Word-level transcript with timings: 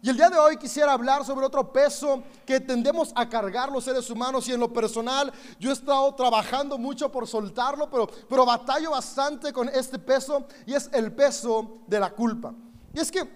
Y 0.00 0.10
el 0.10 0.16
día 0.16 0.30
de 0.30 0.38
hoy 0.38 0.56
quisiera 0.56 0.92
hablar 0.92 1.24
sobre 1.24 1.44
otro 1.44 1.72
peso 1.72 2.22
que 2.46 2.60
tendemos 2.60 3.12
a 3.16 3.28
cargar 3.28 3.72
los 3.72 3.84
seres 3.84 4.08
humanos 4.10 4.48
y 4.48 4.52
en 4.52 4.60
lo 4.60 4.72
personal 4.72 5.32
yo 5.58 5.70
he 5.70 5.72
estado 5.72 6.14
trabajando 6.14 6.78
mucho 6.78 7.10
por 7.10 7.26
soltarlo, 7.26 7.90
pero, 7.90 8.06
pero 8.28 8.46
batallo 8.46 8.92
bastante 8.92 9.52
con 9.52 9.68
este 9.68 9.98
peso 9.98 10.46
y 10.66 10.74
es 10.74 10.88
el 10.92 11.12
peso 11.12 11.78
de 11.86 11.98
la 11.98 12.10
culpa. 12.10 12.54
Y 12.94 13.00
es 13.00 13.10
que 13.10 13.28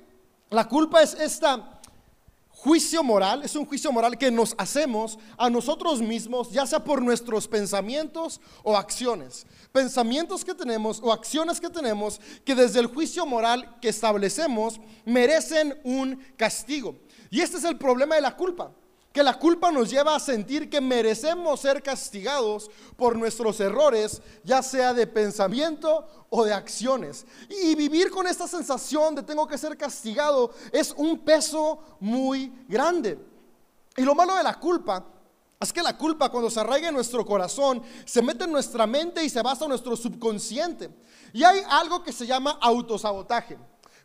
la 0.50 0.68
culpa 0.68 1.02
es 1.02 1.14
esta 1.14 1.80
juicio 2.62 3.02
moral, 3.02 3.42
es 3.42 3.56
un 3.56 3.66
juicio 3.66 3.90
moral 3.90 4.16
que 4.16 4.30
nos 4.30 4.54
hacemos 4.56 5.18
a 5.36 5.50
nosotros 5.50 6.00
mismos, 6.00 6.52
ya 6.52 6.64
sea 6.64 6.84
por 6.84 7.02
nuestros 7.02 7.48
pensamientos 7.48 8.40
o 8.62 8.76
acciones. 8.76 9.44
Pensamientos 9.72 10.44
que 10.44 10.54
tenemos 10.54 11.00
o 11.02 11.12
acciones 11.12 11.60
que 11.60 11.68
tenemos 11.68 12.20
que 12.44 12.54
desde 12.54 12.78
el 12.78 12.86
juicio 12.86 13.26
moral 13.26 13.80
que 13.80 13.88
establecemos 13.88 14.80
merecen 15.04 15.76
un 15.82 16.22
castigo. 16.36 16.94
Y 17.30 17.40
este 17.40 17.56
es 17.56 17.64
el 17.64 17.78
problema 17.78 18.14
de 18.14 18.20
la 18.20 18.36
culpa 18.36 18.70
que 19.12 19.22
la 19.22 19.38
culpa 19.38 19.70
nos 19.70 19.90
lleva 19.90 20.16
a 20.16 20.20
sentir 20.20 20.70
que 20.70 20.80
merecemos 20.80 21.60
ser 21.60 21.82
castigados 21.82 22.70
por 22.96 23.16
nuestros 23.16 23.60
errores, 23.60 24.22
ya 24.42 24.62
sea 24.62 24.94
de 24.94 25.06
pensamiento 25.06 26.06
o 26.30 26.44
de 26.44 26.54
acciones. 26.54 27.26
Y 27.48 27.74
vivir 27.74 28.10
con 28.10 28.26
esta 28.26 28.48
sensación 28.48 29.14
de 29.14 29.22
tengo 29.22 29.46
que 29.46 29.58
ser 29.58 29.76
castigado 29.76 30.52
es 30.72 30.94
un 30.96 31.18
peso 31.18 31.80
muy 32.00 32.52
grande. 32.68 33.18
Y 33.96 34.02
lo 34.02 34.14
malo 34.14 34.34
de 34.34 34.42
la 34.42 34.58
culpa 34.58 35.04
es 35.60 35.72
que 35.72 35.82
la 35.82 35.96
culpa 35.96 36.30
cuando 36.30 36.50
se 36.50 36.60
arraiga 36.60 36.88
en 36.88 36.94
nuestro 36.94 37.24
corazón, 37.24 37.82
se 38.04 38.22
mete 38.22 38.44
en 38.44 38.52
nuestra 38.52 38.86
mente 38.86 39.22
y 39.22 39.28
se 39.28 39.42
basa 39.42 39.64
en 39.64 39.70
nuestro 39.70 39.94
subconsciente. 39.94 40.90
Y 41.32 41.44
hay 41.44 41.62
algo 41.68 42.02
que 42.02 42.12
se 42.12 42.26
llama 42.26 42.58
autosabotaje. 42.60 43.58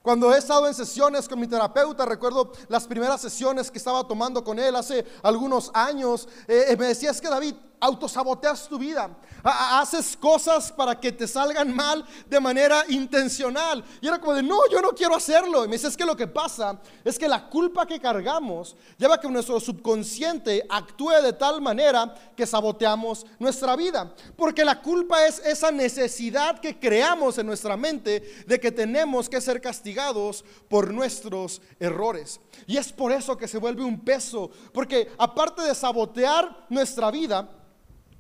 Cuando 0.07 0.33
he 0.33 0.37
estado 0.37 0.69
en 0.69 0.73
sesiones 0.73 1.27
con 1.27 1.37
mi 1.37 1.47
terapeuta, 1.47 2.05
recuerdo 2.05 2.53
las 2.69 2.87
primeras 2.87 3.19
sesiones 3.19 3.69
que 3.69 3.77
estaba 3.77 4.07
tomando 4.07 4.41
con 4.41 4.57
él 4.57 4.73
hace 4.77 5.05
algunos 5.21 5.69
años, 5.73 6.29
eh, 6.47 6.67
eh, 6.69 6.77
me 6.77 6.85
decía, 6.85 7.11
es 7.11 7.19
que 7.19 7.27
David, 7.27 7.55
autosaboteas 7.79 8.67
tu 8.67 8.77
vida. 8.77 9.09
Haces 9.43 10.17
cosas 10.17 10.71
para 10.71 10.99
que 10.99 11.11
te 11.11 11.27
salgan 11.27 11.73
mal 11.75 12.05
de 12.27 12.39
manera 12.39 12.83
intencional. 12.89 13.83
Y 14.01 14.07
era 14.07 14.19
como 14.19 14.33
de, 14.33 14.43
no, 14.43 14.57
yo 14.71 14.81
no 14.81 14.89
quiero 14.89 15.15
hacerlo. 15.15 15.63
Y 15.63 15.67
me 15.67 15.75
dice, 15.75 15.87
es 15.87 15.97
que 15.97 16.05
lo 16.05 16.15
que 16.15 16.27
pasa 16.27 16.79
es 17.03 17.17
que 17.17 17.27
la 17.27 17.49
culpa 17.49 17.85
que 17.85 17.99
cargamos 17.99 18.75
lleva 18.97 19.15
a 19.15 19.19
que 19.19 19.29
nuestro 19.29 19.59
subconsciente 19.59 20.65
actúe 20.69 21.21
de 21.21 21.33
tal 21.33 21.61
manera 21.61 22.13
que 22.35 22.45
saboteamos 22.45 23.25
nuestra 23.39 23.75
vida. 23.75 24.13
Porque 24.35 24.65
la 24.65 24.81
culpa 24.81 25.25
es 25.25 25.39
esa 25.39 25.71
necesidad 25.71 26.59
que 26.59 26.79
creamos 26.79 27.37
en 27.37 27.47
nuestra 27.47 27.77
mente 27.77 28.43
de 28.45 28.59
que 28.59 28.71
tenemos 28.71 29.29
que 29.29 29.41
ser 29.41 29.61
castigados 29.61 30.43
por 30.67 30.93
nuestros 30.93 31.61
errores. 31.79 32.39
Y 32.65 32.77
es 32.77 32.91
por 32.91 33.11
eso 33.11 33.37
que 33.37 33.47
se 33.47 33.59
vuelve 33.59 33.83
un 33.83 33.99
peso. 33.99 34.49
Porque 34.73 35.11
aparte 35.17 35.61
de 35.61 35.75
sabotear 35.75 36.65
nuestra 36.69 37.11
vida, 37.11 37.49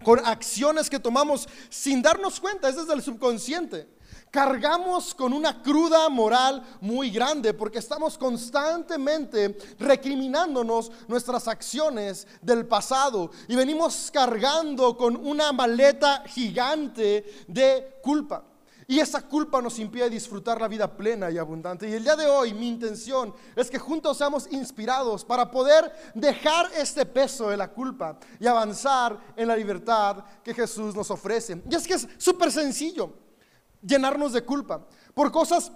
con 0.03 0.19
acciones 0.25 0.89
que 0.89 0.99
tomamos 0.99 1.47
sin 1.69 2.01
darnos 2.01 2.39
cuenta, 2.39 2.69
es 2.69 2.75
desde 2.75 2.93
el 2.93 3.01
subconsciente. 3.01 3.87
Cargamos 4.31 5.15
con 5.15 5.31
una 5.31 5.61
cruda 5.61 6.09
moral 6.09 6.61
muy 6.81 7.09
grande 7.09 7.53
porque 7.53 7.79
estamos 7.79 8.17
constantemente 8.17 9.57
recriminándonos 9.79 10.91
nuestras 11.07 11.47
acciones 11.47 12.27
del 12.41 12.65
pasado 12.65 13.31
y 13.47 13.55
venimos 13.55 14.11
cargando 14.11 14.97
con 14.97 15.15
una 15.15 15.53
maleta 15.53 16.23
gigante 16.27 17.45
de 17.47 17.99
culpa. 18.03 18.43
Y 18.89 18.99
esa 18.99 19.21
culpa 19.21 19.61
nos 19.61 19.79
impide 19.79 20.09
disfrutar 20.09 20.61
la 20.61 20.69
vida 20.69 20.95
plena 20.95 21.29
y 21.29 21.37
abundante. 21.37 21.89
Y 21.89 21.93
el 21.93 22.03
día 22.03 22.15
de 22.15 22.25
hoy 22.25 22.53
mi 22.53 22.69
intención 22.69 23.33
es 23.53 23.69
que 23.69 23.77
juntos 23.77 24.17
seamos 24.17 24.47
inspirados 24.49 25.25
para 25.25 25.51
poder 25.51 25.91
dejar 26.15 26.67
este 26.73 27.05
peso 27.05 27.49
de 27.49 27.57
la 27.57 27.67
culpa 27.67 28.17
y 28.39 28.47
avanzar 28.47 29.19
en 29.35 29.49
la 29.49 29.57
libertad 29.57 30.23
que 30.41 30.53
Jesús 30.53 30.95
nos 30.95 31.11
ofrece. 31.11 31.61
Y 31.69 31.75
es 31.75 31.85
que 31.85 31.95
es 31.95 32.07
súper 32.17 32.49
sencillo 32.49 33.11
llenarnos 33.81 34.31
de 34.31 34.43
culpa 34.43 34.87
por 35.13 35.31
cosas 35.31 35.71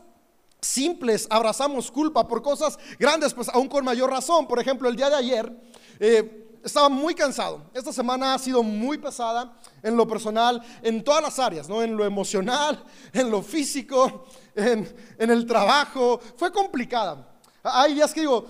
simples 0.61 1.27
abrazamos 1.29 1.91
culpa 1.91 2.27
por 2.27 2.41
cosas 2.41 2.77
grandes, 2.99 3.33
pues 3.33 3.49
aún 3.49 3.67
con 3.67 3.83
mayor 3.83 4.09
razón. 4.09 4.47
Por 4.47 4.59
ejemplo, 4.59 4.87
el 4.87 4.95
día 4.95 5.09
de 5.09 5.15
ayer 5.15 5.51
eh, 5.99 6.50
estaba 6.63 6.89
muy 6.89 7.15
cansado. 7.15 7.63
Esta 7.73 7.91
semana 7.91 8.33
ha 8.33 8.39
sido 8.39 8.63
muy 8.63 8.97
pesada 8.97 9.53
en 9.81 9.95
lo 9.95 10.07
personal, 10.07 10.61
en 10.81 11.03
todas 11.03 11.21
las 11.21 11.39
áreas, 11.39 11.67
¿no? 11.67 11.81
En 11.81 11.95
lo 11.95 12.05
emocional, 12.05 12.83
en 13.13 13.29
lo 13.29 13.41
físico, 13.41 14.25
en, 14.55 14.87
el 15.17 15.45
trabajo. 15.45 16.19
Fue 16.37 16.51
complicada. 16.51 17.27
Hay 17.63 17.93
días 17.93 18.13
que 18.13 18.21
digo, 18.21 18.45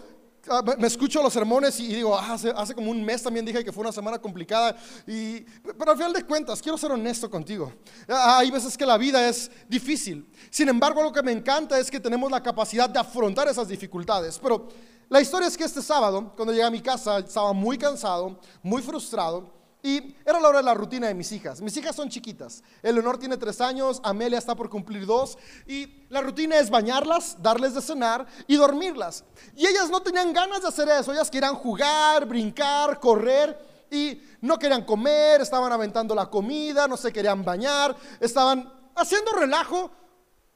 ah, 0.50 0.64
me 0.78 0.88
escucho 0.88 1.22
los 1.22 1.34
sermones 1.34 1.80
y 1.80 1.88
digo, 1.88 2.18
ah, 2.18 2.34
hace, 2.34 2.52
hace, 2.56 2.74
como 2.74 2.92
un 2.92 3.04
mes 3.04 3.24
también 3.24 3.46
dije 3.46 3.64
que 3.64 3.72
fue 3.72 3.82
una 3.82 3.92
semana 3.92 4.20
complicada. 4.20 4.76
Y, 5.08 5.42
pero 5.78 5.92
al 5.92 5.98
final 5.98 6.14
de 6.14 6.24
cuentas, 6.24 6.62
quiero 6.62 6.78
ser 6.78 6.92
honesto 6.92 7.30
contigo. 7.30 7.72
Ah, 8.08 8.40
hay 8.40 8.52
veces 8.52 8.78
que 8.78 8.86
la 8.86 8.98
vida 8.98 9.28
es 9.28 9.52
difícil. 9.68 10.30
Sin 10.50 10.70
embargo, 10.70 11.04
lo 11.04 11.12
que 11.12 11.24
me 11.24 11.32
encanta 11.32 11.80
es 11.80 11.90
que 11.90 12.00
tenemos 12.00 12.30
la 12.32 12.42
capacidad 12.44 12.90
de 12.90 13.00
afrontar 13.00 13.48
esas 13.48 13.68
dificultades. 13.68 14.40
Pero 14.40 14.68
la 15.12 15.20
historia 15.20 15.50
es 15.50 15.58
que 15.58 15.66
este 15.66 15.82
sábado, 15.82 16.32
cuando 16.38 16.54
llegué 16.54 16.64
a 16.64 16.70
mi 16.70 16.80
casa, 16.80 17.18
estaba 17.18 17.52
muy 17.52 17.78
cansado, 17.78 18.40
muy 18.64 18.82
frustrado. 18.82 19.52
Y 19.84 20.16
era 20.26 20.40
la 20.40 20.48
hora 20.48 20.60
de 20.60 20.64
la 20.64 20.74
rutina 20.74 21.08
de 21.08 21.14
mis 21.14 21.34
hijas. 21.34 21.60
Mis 21.60 21.76
hijas 21.76 21.98
son 21.98 22.08
chiquitas. 22.08 22.64
Eleonor 22.82 23.18
tiene 23.18 23.36
tres 23.36 23.60
años, 23.60 24.00
Amelia 24.06 24.38
está 24.38 24.56
por 24.56 24.70
cumplir 24.70 25.06
dos. 25.06 25.38
Y 25.68 26.06
la 26.08 26.22
rutina 26.22 26.58
es 26.60 26.70
bañarlas, 26.70 27.36
darles 27.42 27.74
de 27.74 27.82
cenar 27.82 28.26
y 28.48 28.56
dormirlas. 28.56 29.26
Y 29.54 29.68
ellas 29.68 29.90
no 29.90 30.02
tenían 30.02 30.32
ganas 30.32 30.62
de 30.62 30.70
hacer 30.70 30.88
eso. 30.88 31.12
Ellas 31.12 31.30
querían 31.30 31.56
jugar, 31.56 32.26
brincar, 32.26 32.98
correr. 32.98 33.60
Y 33.92 34.22
no 34.40 34.58
querían 34.58 34.86
comer, 34.86 35.42
estaban 35.42 35.74
aventando 35.74 36.16
la 36.16 36.28
comida, 36.28 36.88
no 36.88 36.96
se 36.96 37.12
querían 37.12 37.44
bañar, 37.44 37.98
estaban 38.22 38.72
haciendo 38.96 39.34
relajo 39.34 39.92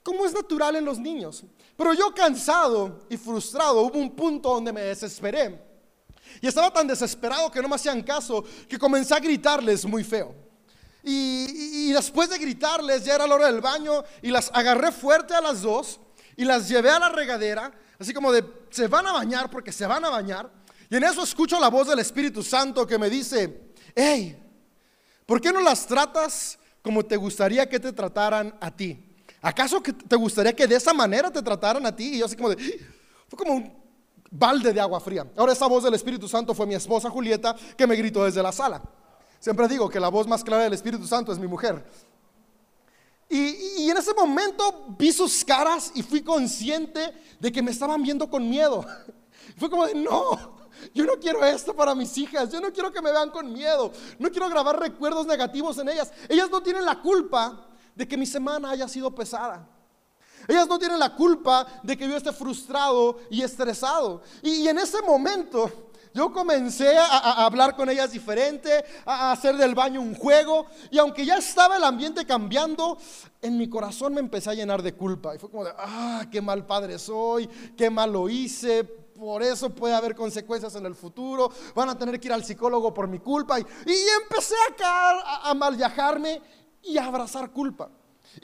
como 0.06 0.24
es 0.24 0.34
natural 0.34 0.76
en 0.76 0.86
los 0.86 1.00
niños. 1.00 1.44
Pero 1.76 1.92
yo 1.96 2.14
cansado 2.14 3.08
y 3.10 3.18
frustrado, 3.18 3.82
hubo 3.82 3.98
un 3.98 4.16
punto 4.16 4.50
donde 4.54 4.72
me 4.72 4.82
desesperé. 4.82 5.60
Y 6.40 6.46
estaba 6.46 6.72
tan 6.72 6.86
desesperado 6.86 7.50
que 7.50 7.60
no 7.60 7.68
me 7.68 7.74
hacían 7.74 8.04
caso 8.04 8.46
que 8.70 8.78
comencé 8.78 9.16
a 9.16 9.20
gritarles 9.20 9.84
muy 9.84 10.04
feo. 10.04 10.36
Y, 11.04 11.92
después 11.92 12.30
de 12.30 12.38
gritarles, 12.38 13.04
ya 13.04 13.16
era 13.16 13.26
la 13.26 13.34
hora 13.34 13.48
del 13.48 13.62
baño 13.62 14.04
y 14.22 14.30
las 14.30 14.52
agarré 14.54 14.92
fuerte 14.92 15.34
a 15.34 15.42
las 15.42 15.64
dos 15.64 16.00
y 16.38 16.46
las 16.46 16.70
llevé 16.70 16.92
a 16.92 17.00
la 17.00 17.10
regadera, 17.10 17.72
así 17.98 18.14
como 18.14 18.32
de, 18.32 18.46
se 18.70 18.88
van 18.88 19.08
a 19.08 19.12
bañar 19.12 19.50
porque 19.50 19.72
se 19.72 19.88
van 19.88 20.06
a 20.06 20.10
bañar. 20.10 20.52
Y 20.88 20.98
en 20.98 21.04
eso 21.04 21.24
escucho 21.24 21.60
la 21.60 21.70
voz 21.70 21.88
del 21.88 21.98
Espíritu 21.98 22.44
Santo 22.44 22.86
que 22.86 23.00
me 23.00 23.10
dice, 23.10 23.72
hey, 23.96 24.38
¿por 25.26 25.42
qué 25.42 25.52
no 25.52 25.62
las 25.62 25.88
tratas 25.88 26.60
como 26.84 27.04
te 27.04 27.18
gustaría 27.18 27.68
que 27.68 27.80
te 27.80 27.92
trataran 27.92 28.56
a 28.62 28.70
ti? 28.70 29.05
¿Acaso 29.46 29.80
que 29.80 29.94
te 29.94 30.16
gustaría 30.16 30.56
que 30.56 30.66
de 30.66 30.76
esa 30.76 30.92
manera 30.92 31.32
te 31.32 31.40
trataran 31.40 31.86
a 31.86 31.96
ti? 31.96 32.16
Y 32.16 32.18
yo 32.18 32.26
así 32.26 32.36
como 32.36 32.50
de, 32.50 32.58
fue 33.30 33.38
como 33.38 33.54
un 33.54 33.72
balde 34.32 34.74
de 34.74 34.80
agua 34.80 35.00
fría. 35.00 35.24
Ahora 35.38 35.54
esa 35.54 35.68
voz 35.68 35.84
del 35.84 35.94
Espíritu 35.94 36.28
Santo 36.28 36.56
fue 36.56 36.66
mi 36.66 36.74
esposa 36.74 37.12
Julieta 37.12 37.56
que 37.78 37.86
me 37.86 37.96
gritó 37.96 38.26
desde 38.26 38.42
la 38.42 38.52
sala. 38.52 38.82
Siempre 39.40 39.68
digo 39.68 39.88
que 39.88 40.00
la 40.00 40.10
voz 40.10 40.26
más 40.26 40.44
clara 40.44 40.64
del 40.64 40.74
Espíritu 40.74 41.06
Santo 41.06 41.32
es 41.32 41.38
mi 41.38 41.48
mujer. 41.48 41.86
Y, 43.30 43.84
y, 43.84 43.90
en 43.92 43.98
ese 43.98 44.16
momento 44.16 44.96
vi 44.98 45.12
sus 45.12 45.46
caras 45.46 45.92
y 45.94 46.02
fui 46.02 46.24
consciente 46.24 47.14
de 47.40 47.52
que 47.52 47.62
me 47.62 47.70
estaban 47.70 48.02
viendo 48.02 48.28
con 48.28 48.50
miedo. 48.50 48.84
Fue 49.58 49.70
como 49.70 49.86
de, 49.86 49.94
no, 49.94 50.58
yo 50.92 51.06
no 51.06 51.20
quiero 51.20 51.46
esto 51.46 51.76
para 51.76 51.94
mis 51.94 52.18
hijas, 52.18 52.52
yo 52.52 52.60
no 52.60 52.74
quiero 52.74 52.92
que 52.92 53.02
me 53.02 53.12
vean 53.12 53.30
con 53.30 53.54
miedo, 53.54 53.92
no 54.18 54.32
quiero 54.32 54.50
grabar 54.50 54.80
recuerdos 54.80 55.28
negativos 55.28 55.78
en 55.78 55.90
ellas. 55.90 56.12
Ellas 56.30 56.50
no 56.50 56.64
tienen 56.64 56.84
la 56.84 57.00
culpa 57.02 57.68
de 57.96 58.08
que 58.08 58.18
mi 58.18 58.26
semana 58.26 58.72
haya 58.72 58.88
sido 58.88 59.14
pesada. 59.16 59.68
Ellas 60.48 60.68
no 60.68 60.78
tienen 60.78 61.00
la 61.00 61.16
culpa 61.16 61.66
de 61.84 61.98
que 61.98 62.08
yo 62.08 62.16
esté 62.16 62.32
frustrado 62.32 63.20
y 63.30 63.42
estresado. 63.42 64.22
Y, 64.42 64.68
en 64.68 64.78
ese 64.78 65.02
momento 65.02 65.90
yo 66.14 66.32
comencé 66.32 66.98
a, 66.98 67.46
hablar 67.46 67.76
con 67.76 67.90
ellas 67.90 68.12
diferente, 68.12 68.86
a, 69.06 69.32
hacer 69.32 69.58
del 69.58 69.76
baño 69.76 70.02
un 70.02 70.16
juego. 70.16 70.68
Y 70.92 70.98
aunque 70.98 71.26
ya 71.26 71.38
estaba 71.38 71.78
el 71.78 71.84
ambiente 71.84 72.26
cambiando, 72.26 72.98
en 73.42 73.58
mi 73.58 73.68
corazón 73.70 74.14
me 74.14 74.20
empecé 74.20 74.52
a 74.52 74.54
llenar 74.54 74.82
de 74.82 74.94
culpa. 74.94 75.36
Y 75.36 75.40
fue 75.40 75.50
como 75.50 75.66
de, 75.66 75.72
ah, 75.78 76.26
qué 76.32 76.42
mal 76.42 76.66
padre 76.66 77.00
soy, 77.00 77.48
qué 77.76 77.90
mal 77.90 78.14
lo 78.14 78.30
hice. 78.30 78.84
Por 78.84 79.42
eso 79.42 79.70
puede 79.70 79.96
haber 79.96 80.14
consecuencias 80.14 80.76
en 80.76 80.86
el 80.86 80.94
futuro. 80.94 81.50
Van 81.74 81.90
a 81.90 81.98
tener 81.98 82.20
que 82.20 82.28
ir 82.28 82.34
al 82.34 82.44
psicólogo 82.44 82.94
por 82.94 83.08
mi 83.08 83.20
culpa. 83.20 83.60
Y, 83.60 83.64
y 83.64 84.06
empecé 84.22 84.56
a, 84.84 85.50
a 85.50 85.54
mal 85.54 85.76
viajarme 85.76 86.42
y 86.86 86.98
abrazar 86.98 87.52
culpa. 87.52 87.90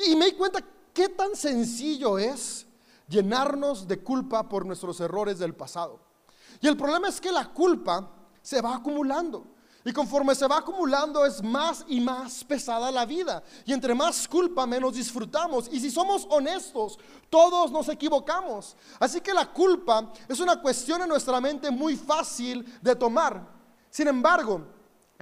Y 0.05 0.15
me 0.15 0.25
di 0.25 0.31
cuenta 0.33 0.59
qué 0.93 1.09
tan 1.09 1.35
sencillo 1.35 2.17
es 2.17 2.65
llenarnos 3.07 3.87
de 3.87 3.99
culpa 3.99 4.47
por 4.47 4.65
nuestros 4.65 4.99
errores 4.99 5.39
del 5.39 5.53
pasado. 5.53 5.99
Y 6.59 6.67
el 6.67 6.77
problema 6.77 7.09
es 7.09 7.19
que 7.19 7.31
la 7.31 7.45
culpa 7.49 8.09
se 8.41 8.61
va 8.61 8.75
acumulando. 8.75 9.47
Y 9.83 9.91
conforme 9.91 10.35
se 10.35 10.47
va 10.47 10.57
acumulando 10.57 11.25
es 11.25 11.41
más 11.41 11.83
y 11.87 11.99
más 11.99 12.43
pesada 12.43 12.91
la 12.91 13.05
vida. 13.05 13.41
Y 13.65 13.73
entre 13.73 13.95
más 13.95 14.27
culpa 14.27 14.67
menos 14.67 14.93
disfrutamos. 14.93 15.67
Y 15.71 15.79
si 15.79 15.89
somos 15.89 16.27
honestos, 16.29 16.99
todos 17.29 17.71
nos 17.71 17.89
equivocamos. 17.89 18.75
Así 18.99 19.21
que 19.21 19.33
la 19.33 19.51
culpa 19.51 20.13
es 20.27 20.39
una 20.39 20.61
cuestión 20.61 21.01
en 21.01 21.09
nuestra 21.09 21.41
mente 21.41 21.71
muy 21.71 21.95
fácil 21.95 22.63
de 22.81 22.95
tomar. 22.95 23.43
Sin 23.89 24.07
embargo, 24.07 24.61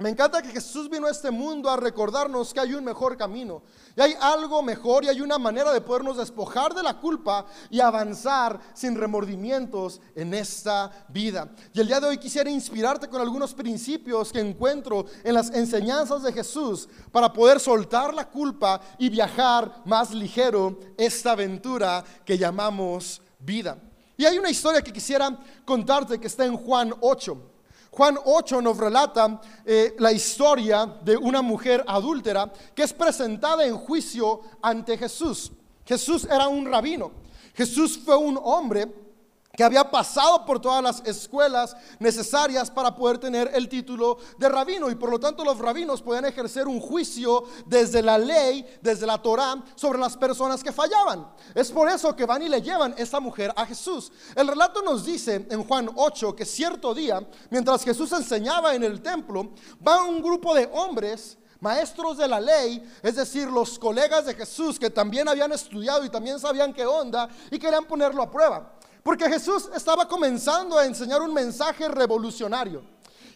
me 0.00 0.08
encanta 0.08 0.40
que 0.40 0.50
Jesús 0.50 0.88
vino 0.88 1.06
a 1.06 1.10
este 1.10 1.30
mundo 1.30 1.68
a 1.68 1.76
recordarnos 1.76 2.54
que 2.54 2.60
hay 2.60 2.72
un 2.74 2.84
mejor 2.84 3.16
camino. 3.16 3.62
Y 3.96 4.00
hay 4.00 4.14
algo 4.20 4.62
mejor 4.62 5.04
y 5.04 5.08
hay 5.08 5.20
una 5.20 5.38
manera 5.38 5.72
de 5.72 5.80
podernos 5.80 6.16
despojar 6.16 6.74
de 6.74 6.82
la 6.82 6.98
culpa 6.98 7.46
y 7.68 7.80
avanzar 7.80 8.58
sin 8.72 8.94
remordimientos 8.94 10.00
en 10.14 10.32
esta 10.32 10.90
vida. 11.08 11.50
Y 11.74 11.80
el 11.80 11.86
día 11.86 12.00
de 12.00 12.08
hoy 12.08 12.18
quisiera 12.18 12.48
inspirarte 12.48 13.08
con 13.08 13.20
algunos 13.20 13.52
principios 13.52 14.32
que 14.32 14.40
encuentro 14.40 15.06
en 15.22 15.34
las 15.34 15.50
enseñanzas 15.50 16.22
de 16.22 16.32
Jesús 16.32 16.88
para 17.12 17.32
poder 17.32 17.60
soltar 17.60 18.14
la 18.14 18.28
culpa 18.28 18.80
y 18.98 19.08
viajar 19.08 19.82
más 19.84 20.12
ligero 20.12 20.78
esta 20.96 21.32
aventura 21.32 22.02
que 22.24 22.38
llamamos 22.38 23.20
vida. 23.38 23.76
Y 24.16 24.24
hay 24.24 24.38
una 24.38 24.50
historia 24.50 24.82
que 24.82 24.92
quisiera 24.92 25.36
contarte 25.64 26.20
que 26.20 26.26
está 26.26 26.44
en 26.44 26.56
Juan 26.56 26.94
8. 27.00 27.49
Juan 27.90 28.16
8 28.24 28.62
nos 28.62 28.76
relata 28.76 29.40
eh, 29.64 29.96
la 29.98 30.12
historia 30.12 30.86
de 31.02 31.16
una 31.16 31.42
mujer 31.42 31.84
adúltera 31.86 32.52
que 32.74 32.82
es 32.82 32.92
presentada 32.92 33.66
en 33.66 33.76
juicio 33.76 34.42
ante 34.62 34.96
Jesús. 34.96 35.50
Jesús 35.84 36.24
era 36.24 36.46
un 36.46 36.66
rabino. 36.66 37.10
Jesús 37.54 37.98
fue 38.04 38.16
un 38.16 38.38
hombre 38.42 39.09
que 39.56 39.64
había 39.64 39.90
pasado 39.90 40.44
por 40.46 40.60
todas 40.60 40.82
las 40.82 41.02
escuelas 41.04 41.76
necesarias 41.98 42.70
para 42.70 42.94
poder 42.94 43.18
tener 43.18 43.50
el 43.52 43.68
título 43.68 44.18
de 44.38 44.48
rabino 44.48 44.90
y 44.90 44.94
por 44.94 45.10
lo 45.10 45.18
tanto 45.18 45.44
los 45.44 45.58
rabinos 45.58 46.02
podían 46.02 46.24
ejercer 46.24 46.68
un 46.68 46.80
juicio 46.80 47.44
desde 47.66 48.02
la 48.02 48.16
ley, 48.16 48.64
desde 48.80 49.06
la 49.06 49.20
Torá, 49.20 49.62
sobre 49.74 49.98
las 49.98 50.16
personas 50.16 50.62
que 50.62 50.72
fallaban. 50.72 51.28
Es 51.54 51.72
por 51.72 51.88
eso 51.88 52.14
que 52.14 52.26
van 52.26 52.42
y 52.42 52.48
le 52.48 52.62
llevan 52.62 52.94
esta 52.96 53.18
mujer 53.18 53.52
a 53.56 53.66
Jesús. 53.66 54.12
El 54.36 54.46
relato 54.46 54.82
nos 54.82 55.04
dice 55.04 55.46
en 55.50 55.64
Juan 55.64 55.90
8 55.94 56.36
que 56.36 56.44
cierto 56.44 56.94
día, 56.94 57.26
mientras 57.50 57.82
Jesús 57.82 58.12
enseñaba 58.12 58.74
en 58.74 58.84
el 58.84 59.02
templo, 59.02 59.50
va 59.86 60.04
un 60.04 60.22
grupo 60.22 60.54
de 60.54 60.70
hombres 60.72 61.38
maestros 61.60 62.16
de 62.16 62.26
la 62.26 62.40
ley, 62.40 62.82
es 63.02 63.16
decir, 63.16 63.48
los 63.48 63.78
colegas 63.78 64.24
de 64.24 64.34
Jesús 64.34 64.78
que 64.78 64.90
también 64.90 65.28
habían 65.28 65.52
estudiado 65.52 66.04
y 66.04 66.08
también 66.08 66.38
sabían 66.40 66.72
qué 66.72 66.86
onda 66.86 67.28
y 67.50 67.58
querían 67.58 67.84
ponerlo 67.84 68.22
a 68.22 68.30
prueba. 68.30 68.79
Porque 69.02 69.28
Jesús 69.28 69.68
estaba 69.74 70.06
comenzando 70.06 70.78
a 70.78 70.84
enseñar 70.84 71.22
un 71.22 71.32
mensaje 71.32 71.88
revolucionario. 71.88 72.82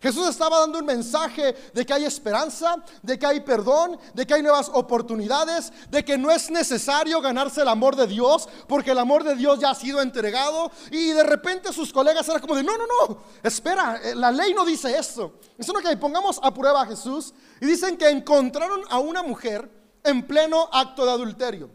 Jesús 0.04 0.28
estaba 0.28 0.60
dando 0.60 0.80
un 0.80 0.84
mensaje 0.84 1.56
de 1.72 1.86
que 1.86 1.94
hay 1.94 2.04
esperanza, 2.04 2.76
de 3.00 3.18
que 3.18 3.24
hay 3.24 3.40
perdón, 3.40 3.98
de 4.12 4.26
que 4.26 4.34
hay 4.34 4.42
nuevas 4.42 4.70
oportunidades, 4.74 5.72
de 5.88 6.04
que 6.04 6.18
no 6.18 6.30
es 6.30 6.50
necesario 6.50 7.22
ganarse 7.22 7.62
el 7.62 7.68
amor 7.68 7.96
de 7.96 8.06
Dios, 8.06 8.46
porque 8.68 8.90
el 8.90 8.98
amor 8.98 9.24
de 9.24 9.34
Dios 9.34 9.60
ya 9.60 9.70
ha 9.70 9.74
sido 9.74 10.02
entregado. 10.02 10.70
Y 10.90 11.12
de 11.12 11.22
repente 11.22 11.72
sus 11.72 11.90
colegas 11.90 12.28
eran 12.28 12.42
como 12.42 12.54
de, 12.54 12.62
no, 12.62 12.76
no, 12.76 12.84
no, 12.86 13.18
espera, 13.42 13.98
eh, 14.04 14.14
la 14.14 14.30
ley 14.30 14.52
no 14.52 14.66
dice 14.66 14.94
eso. 14.94 15.38
Es 15.56 15.68
lo 15.68 15.80
que 15.80 15.96
pongamos 15.96 16.38
a 16.42 16.52
prueba 16.52 16.82
a 16.82 16.86
Jesús. 16.86 17.32
Y 17.62 17.64
dicen 17.64 17.96
que 17.96 18.10
encontraron 18.10 18.82
a 18.90 18.98
una 18.98 19.22
mujer 19.22 19.70
en 20.02 20.26
pleno 20.26 20.68
acto 20.70 21.06
de 21.06 21.12
adulterio. 21.12 21.70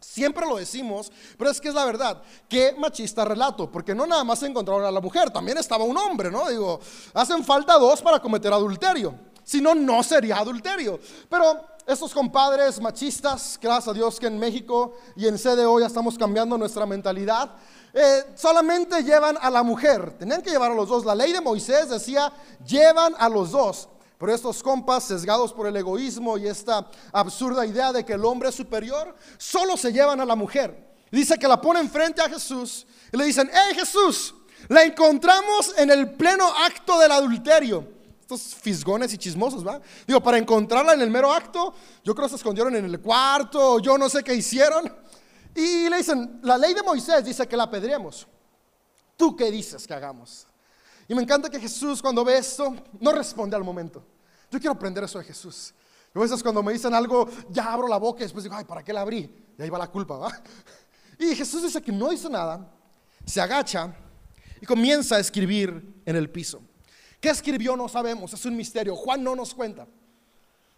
Siempre 0.00 0.46
lo 0.46 0.56
decimos, 0.56 1.10
pero 1.38 1.50
es 1.50 1.60
que 1.60 1.68
es 1.68 1.74
la 1.74 1.84
verdad. 1.84 2.22
Qué 2.48 2.74
machista 2.78 3.24
relato, 3.24 3.70
porque 3.70 3.94
no 3.94 4.06
nada 4.06 4.24
más 4.24 4.42
encontraron 4.42 4.84
a 4.84 4.90
la 4.90 5.00
mujer, 5.00 5.30
también 5.30 5.58
estaba 5.58 5.84
un 5.84 5.96
hombre, 5.96 6.30
¿no? 6.30 6.48
Digo, 6.48 6.80
hacen 7.14 7.42
falta 7.44 7.78
dos 7.78 8.02
para 8.02 8.20
cometer 8.20 8.52
adulterio. 8.52 9.14
Si 9.42 9.60
no, 9.60 9.74
no 9.74 10.02
sería 10.02 10.38
adulterio. 10.38 10.98
Pero 11.30 11.64
estos 11.86 12.12
compadres 12.12 12.80
machistas, 12.80 13.58
gracias 13.62 13.88
a 13.88 13.92
Dios 13.94 14.18
que 14.18 14.26
en 14.26 14.38
México 14.38 14.94
y 15.14 15.28
en 15.28 15.38
CDO 15.38 15.78
ya 15.78 15.86
estamos 15.86 16.18
cambiando 16.18 16.58
nuestra 16.58 16.84
mentalidad, 16.84 17.52
eh, 17.94 18.24
solamente 18.34 19.02
llevan 19.02 19.38
a 19.40 19.48
la 19.48 19.62
mujer. 19.62 20.18
Tenían 20.18 20.42
que 20.42 20.50
llevar 20.50 20.72
a 20.72 20.74
los 20.74 20.88
dos. 20.88 21.04
La 21.04 21.14
ley 21.14 21.32
de 21.32 21.40
Moisés 21.40 21.88
decía, 21.88 22.32
llevan 22.66 23.14
a 23.18 23.28
los 23.28 23.52
dos. 23.52 23.88
Pero 24.18 24.34
estos 24.34 24.62
compas, 24.62 25.04
sesgados 25.04 25.52
por 25.52 25.66
el 25.66 25.76
egoísmo 25.76 26.38
y 26.38 26.46
esta 26.46 26.88
absurda 27.12 27.66
idea 27.66 27.92
de 27.92 28.04
que 28.04 28.14
el 28.14 28.24
hombre 28.24 28.48
es 28.48 28.54
superior, 28.54 29.14
solo 29.36 29.76
se 29.76 29.92
llevan 29.92 30.20
a 30.20 30.24
la 30.24 30.34
mujer. 30.34 30.86
Dice 31.10 31.38
que 31.38 31.46
la 31.46 31.60
ponen 31.60 31.90
frente 31.90 32.22
a 32.22 32.28
Jesús 32.28 32.86
y 33.12 33.16
le 33.16 33.24
dicen, 33.24 33.50
hey 33.52 33.74
Jesús, 33.74 34.34
la 34.68 34.84
encontramos 34.84 35.74
en 35.76 35.90
el 35.90 36.12
pleno 36.12 36.46
acto 36.46 36.98
del 36.98 37.12
adulterio. 37.12 37.96
Estos 38.20 38.54
fisgones 38.56 39.12
y 39.12 39.18
chismosos, 39.18 39.64
¿va? 39.64 39.80
Digo, 40.06 40.20
para 40.20 40.38
encontrarla 40.38 40.94
en 40.94 41.00
el 41.00 41.10
mero 41.10 41.32
acto, 41.32 41.74
yo 42.02 42.14
creo 42.14 42.26
que 42.26 42.30
se 42.30 42.36
escondieron 42.36 42.74
en 42.74 42.84
el 42.86 43.00
cuarto, 43.00 43.78
yo 43.78 43.96
no 43.96 44.08
sé 44.08 44.24
qué 44.24 44.34
hicieron. 44.34 44.92
Y 45.54 45.88
le 45.88 45.98
dicen, 45.98 46.40
la 46.42 46.58
ley 46.58 46.74
de 46.74 46.82
Moisés 46.82 47.24
dice 47.24 47.46
que 47.46 47.56
la 47.56 47.64
apedreemos. 47.64 48.26
¿Tú 49.16 49.36
qué 49.36 49.50
dices 49.50 49.86
que 49.86 49.94
hagamos? 49.94 50.46
Y 51.08 51.14
me 51.14 51.22
encanta 51.22 51.48
que 51.48 51.60
Jesús 51.60 52.02
cuando 52.02 52.24
ve 52.24 52.38
esto 52.38 52.74
no 53.00 53.12
responde 53.12 53.56
al 53.56 53.62
momento. 53.62 54.04
Yo 54.50 54.58
quiero 54.58 54.72
aprender 54.72 55.04
eso 55.04 55.18
de 55.18 55.24
Jesús. 55.24 55.74
a 56.14 56.18
veces 56.18 56.42
cuando 56.42 56.62
me 56.62 56.72
dicen 56.72 56.94
algo, 56.94 57.28
ya 57.50 57.72
abro 57.72 57.88
la 57.88 57.98
boca 57.98 58.20
y 58.20 58.22
después 58.22 58.44
digo, 58.44 58.56
ay, 58.56 58.64
¿para 58.64 58.82
qué 58.82 58.92
la 58.92 59.02
abrí? 59.02 59.30
Y 59.58 59.62
ahí 59.62 59.70
va 59.70 59.78
la 59.78 59.88
culpa, 59.88 60.16
¿va? 60.16 60.32
Y 61.18 61.34
Jesús 61.34 61.62
dice 61.62 61.80
que 61.80 61.92
no 61.92 62.10
dice 62.10 62.28
nada, 62.28 62.70
se 63.24 63.40
agacha 63.40 63.94
y 64.60 64.66
comienza 64.66 65.16
a 65.16 65.18
escribir 65.18 66.02
en 66.04 66.14
el 66.14 66.28
piso. 66.28 66.60
¿Qué 67.20 67.30
escribió? 67.30 67.74
No 67.74 67.88
sabemos, 67.88 68.34
es 68.34 68.44
un 68.44 68.54
misterio. 68.54 68.94
Juan 68.94 69.24
no 69.24 69.34
nos 69.34 69.54
cuenta. 69.54 69.86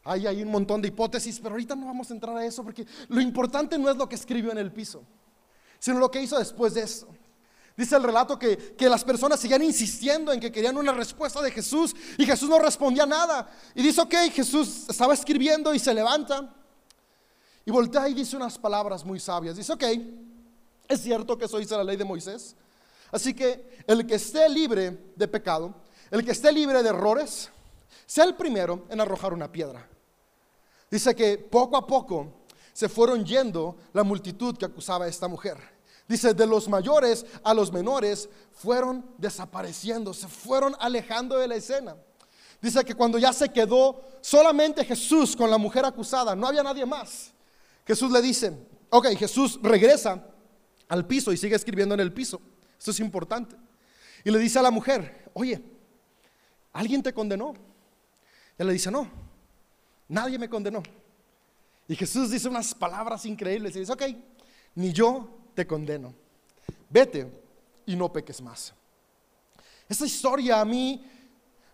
Hay, 0.05 0.29
hay 0.29 0.43
un 0.43 0.51
montón 0.51 0.81
de 0.81 0.89
hipótesis, 0.89 1.41
pero 1.41 1.55
ahorita 1.55 1.75
no 1.75 1.87
vamos 1.87 2.09
a 2.11 2.15
entrar 2.15 2.37
a 2.37 2.45
eso 2.45 2.63
porque 2.63 2.87
lo 3.09 3.21
importante 3.21 3.77
no 3.79 3.91
es 3.91 3.97
lo 3.97 4.09
que 4.09 4.15
escribió 4.15 4.53
en 4.53 4.59
el 4.59 4.73
piso, 4.73 5.03
sino 5.81 5.99
lo 5.99 6.11
que 6.11 6.23
hizo 6.23 6.39
después 6.39 6.75
de 6.75 6.83
eso. 6.83 7.09
Dice 7.79 7.95
el 7.95 8.03
relato 8.03 8.37
que, 8.37 8.75
las 8.81 9.05
personas 9.05 9.39
seguían 9.39 9.63
insistiendo 9.63 10.33
en 10.33 10.41
que 10.41 10.51
querían 10.51 10.77
una 10.77 10.91
respuesta 10.91 11.41
de 11.41 11.53
Jesús 11.53 11.95
y 12.17 12.27
Jesús 12.27 12.49
no 12.49 12.59
respondía 12.59 13.07
nada. 13.07 13.49
Y 13.73 13.85
dice, 13.85 14.01
ok, 14.01 14.15
Jesús 14.33 14.87
estaba 14.89 15.15
escribiendo 15.15 15.73
y 15.73 15.79
se 15.79 15.95
levanta 15.95 16.53
y 17.65 17.71
voltea 17.71 18.09
y 18.09 18.15
dice 18.15 18.35
unas 18.35 18.59
palabras 18.59 19.05
muy 19.05 19.21
sabias. 19.21 19.57
Dice, 19.57 19.73
ok, 19.73 19.85
es 20.89 21.01
cierto 21.01 21.39
que 21.39 21.45
eso 21.45 21.57
dice 21.57 21.77
la 21.77 21.85
ley 21.85 21.97
de 21.97 22.05
Moisés. 22.05 22.57
Así 23.13 23.33
que 23.33 23.85
el 23.87 24.05
que 24.09 24.17
esté 24.17 24.49
libre 24.49 25.13
de 25.15 25.29
pecado, 25.29 25.73
el 26.11 26.25
que 26.25 26.33
esté 26.33 26.51
libre 26.51 26.83
de 26.83 26.89
errores, 26.89 27.49
sea 28.07 28.25
el 28.25 28.35
primero 28.35 28.87
en 28.91 29.01
arrojar 29.01 29.33
una 29.33 29.53
piedra. 29.53 29.89
Dice 30.91 31.15
que 31.15 31.39
poco 31.39 31.77
a 31.77 31.87
poco 31.87 32.43
se 32.73 32.89
fueron 32.89 33.25
yendo 33.25 33.77
la 33.93 34.03
multitud 34.03 34.57
que 34.59 34.65
acusaba 34.65 35.05
a 35.05 35.09
esta 35.09 35.29
mujer. 35.29 35.78
Dice, 36.09 36.33
de 36.33 36.47
los 36.47 36.69
mayores 36.69 37.27
a 37.45 37.53
los 37.53 37.71
menores 37.71 38.31
fueron 38.53 39.05
desapareciendo, 39.19 40.15
se 40.15 40.27
fueron 40.27 40.75
alejando 40.81 41.37
de 41.37 41.47
la 41.47 41.57
escena. 41.57 41.97
Dice 42.63 42.83
que 42.85 42.95
cuando 42.95 43.19
ya 43.19 43.33
se 43.33 43.51
quedó 43.51 44.03
solamente 44.23 44.85
Jesús 44.85 45.37
con 45.37 45.51
la 45.51 45.59
mujer 45.59 45.85
acusada, 45.85 46.35
no 46.35 46.47
había 46.47 46.63
nadie 46.63 46.87
más. 46.87 47.33
Jesús 47.87 48.11
le 48.11 48.23
dice, 48.23 48.57
ok, 48.91 49.09
Jesús 49.19 49.61
regresa 49.63 50.27
al 50.89 51.07
piso 51.07 51.31
y 51.31 51.37
sigue 51.37 51.55
escribiendo 51.55 51.95
en 51.95 52.01
el 52.01 52.13
piso. 52.13 52.41
Esto 52.79 52.91
es 52.91 53.01
importante. 53.01 53.55
Y 54.25 54.31
le 54.31 54.39
dice 54.39 54.59
a 54.59 54.63
la 54.63 54.71
mujer, 54.71 55.31
oye, 55.35 55.63
¿alguien 56.73 57.03
te 57.03 57.13
condenó? 57.13 57.55
Él 58.57 58.67
le 58.67 58.73
dice, 58.73 58.91
no, 58.91 59.11
nadie 60.09 60.39
me 60.39 60.49
condenó. 60.49 60.83
Y 61.87 61.95
Jesús 61.95 62.31
dice 62.31 62.49
unas 62.49 62.75
palabras 62.75 63.25
increíbles 63.25 63.77
y 63.77 63.81
dice, 63.81 63.93
ok, 63.93 64.03
ni 64.75 64.93
yo 64.93 65.38
te 65.59 65.67
condeno. 65.67 66.15
Vete 66.89 67.27
y 67.85 67.97
no 67.97 68.13
peques 68.13 68.41
más. 68.41 68.73
Esta 69.89 70.07
historia 70.07 70.61
a 70.61 70.65
mí 70.65 71.05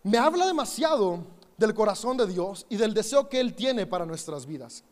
me 0.04 0.16
habla 0.16 0.46
demasiado 0.46 1.22
del 1.58 1.74
corazón 1.74 2.16
de 2.16 2.26
Dios 2.26 2.64
y 2.70 2.78
del 2.78 2.94
deseo 2.94 3.28
que 3.28 3.38
Él 3.38 3.54
tiene 3.54 3.84
para 3.84 4.06
nuestras 4.06 4.46
vidas. 4.46 4.84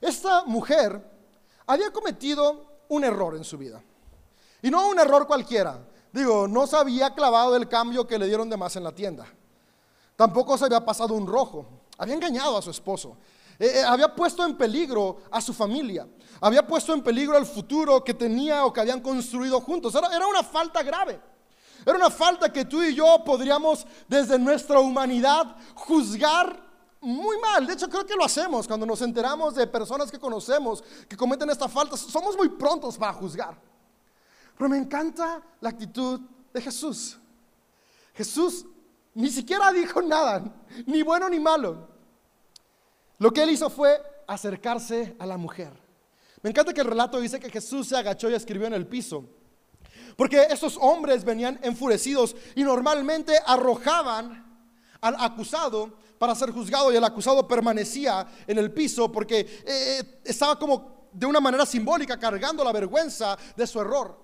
Esta 0.00 0.44
mujer 0.44 1.08
había 1.68 1.92
cometido 1.92 2.66
un 2.88 3.04
error 3.04 3.36
en 3.36 3.44
su 3.44 3.56
vida. 3.56 3.80
Y 4.60 4.72
no 4.72 4.88
un 4.88 4.98
error 4.98 5.28
cualquiera. 5.28 5.78
Digo, 6.12 6.48
no 6.48 6.66
se 6.66 6.76
había 6.76 7.14
clavado 7.14 7.54
el 7.54 7.68
cambio 7.68 8.08
que 8.08 8.18
le 8.18 8.26
dieron 8.26 8.50
de 8.50 8.56
más 8.56 8.74
en 8.74 8.82
la 8.82 8.92
tienda. 8.92 9.24
Tampoco 10.16 10.58
se 10.58 10.64
había 10.64 10.84
pasado 10.84 11.14
un 11.14 11.28
rojo. 11.28 11.64
Había 11.96 12.16
engañado 12.16 12.58
a 12.58 12.62
su 12.62 12.72
esposo. 12.72 13.16
Eh, 13.58 13.80
eh, 13.80 13.84
había 13.84 14.14
puesto 14.14 14.44
en 14.44 14.56
peligro 14.56 15.18
a 15.30 15.40
su 15.40 15.52
familia, 15.52 16.06
había 16.40 16.66
puesto 16.66 16.92
en 16.92 17.02
peligro 17.02 17.36
el 17.36 17.46
futuro 17.46 18.02
que 18.02 18.14
tenía 18.14 18.64
o 18.64 18.72
que 18.72 18.80
habían 18.80 19.00
construido 19.00 19.60
juntos. 19.60 19.94
Era, 19.94 20.14
era 20.14 20.26
una 20.26 20.42
falta 20.42 20.82
grave. 20.82 21.20
Era 21.84 21.96
una 21.96 22.10
falta 22.10 22.52
que 22.52 22.64
tú 22.64 22.82
y 22.82 22.94
yo 22.94 23.22
podríamos 23.24 23.86
desde 24.08 24.38
nuestra 24.38 24.78
humanidad 24.78 25.56
juzgar 25.74 26.62
muy 27.00 27.36
mal. 27.38 27.66
De 27.66 27.72
hecho, 27.72 27.88
creo 27.88 28.06
que 28.06 28.14
lo 28.14 28.24
hacemos 28.24 28.68
cuando 28.68 28.86
nos 28.86 29.02
enteramos 29.02 29.56
de 29.56 29.66
personas 29.66 30.10
que 30.10 30.18
conocemos 30.18 30.82
que 31.08 31.16
cometen 31.16 31.50
esta 31.50 31.68
falta. 31.68 31.96
Somos 31.96 32.36
muy 32.36 32.48
prontos 32.50 32.96
para 32.96 33.12
juzgar. 33.12 33.58
Pero 34.56 34.70
me 34.70 34.78
encanta 34.78 35.42
la 35.60 35.70
actitud 35.70 36.20
de 36.52 36.60
Jesús. 36.60 37.18
Jesús 38.14 38.66
Ni 39.14 39.28
siquiera 39.28 39.70
dijo 39.72 40.00
nada, 40.00 40.42
ni 40.86 41.02
bueno 41.02 41.28
ni 41.28 41.38
malo. 41.38 41.86
Lo 43.22 43.32
que 43.32 43.44
él 43.44 43.50
hizo 43.50 43.70
fue 43.70 44.02
acercarse 44.26 45.14
a 45.16 45.26
la 45.26 45.36
mujer. 45.36 45.70
Me 46.42 46.50
encanta 46.50 46.74
que 46.74 46.80
el 46.80 46.88
relato 46.88 47.20
dice 47.20 47.38
que 47.38 47.50
Jesús 47.50 47.86
se 47.86 47.96
agachó 47.96 48.28
y 48.28 48.34
escribió 48.34 48.66
en 48.66 48.74
el 48.74 48.88
piso. 48.88 49.24
Porque 50.16 50.48
esos 50.50 50.76
hombres 50.80 51.24
venían 51.24 51.56
enfurecidos 51.62 52.34
y 52.56 52.64
normalmente 52.64 53.38
arrojaban 53.46 54.44
al 55.00 55.14
acusado 55.20 55.92
para 56.18 56.34
ser 56.34 56.50
juzgado 56.50 56.92
y 56.92 56.96
el 56.96 57.04
acusado 57.04 57.46
permanecía 57.46 58.26
en 58.44 58.58
el 58.58 58.72
piso 58.72 59.12
porque 59.12 59.38
eh, 59.38 59.64
eh, 59.66 60.20
estaba 60.24 60.58
como 60.58 61.08
de 61.12 61.24
una 61.24 61.38
manera 61.38 61.64
simbólica 61.64 62.18
cargando 62.18 62.64
la 62.64 62.72
vergüenza 62.72 63.38
de 63.56 63.68
su 63.68 63.80
error. 63.80 64.18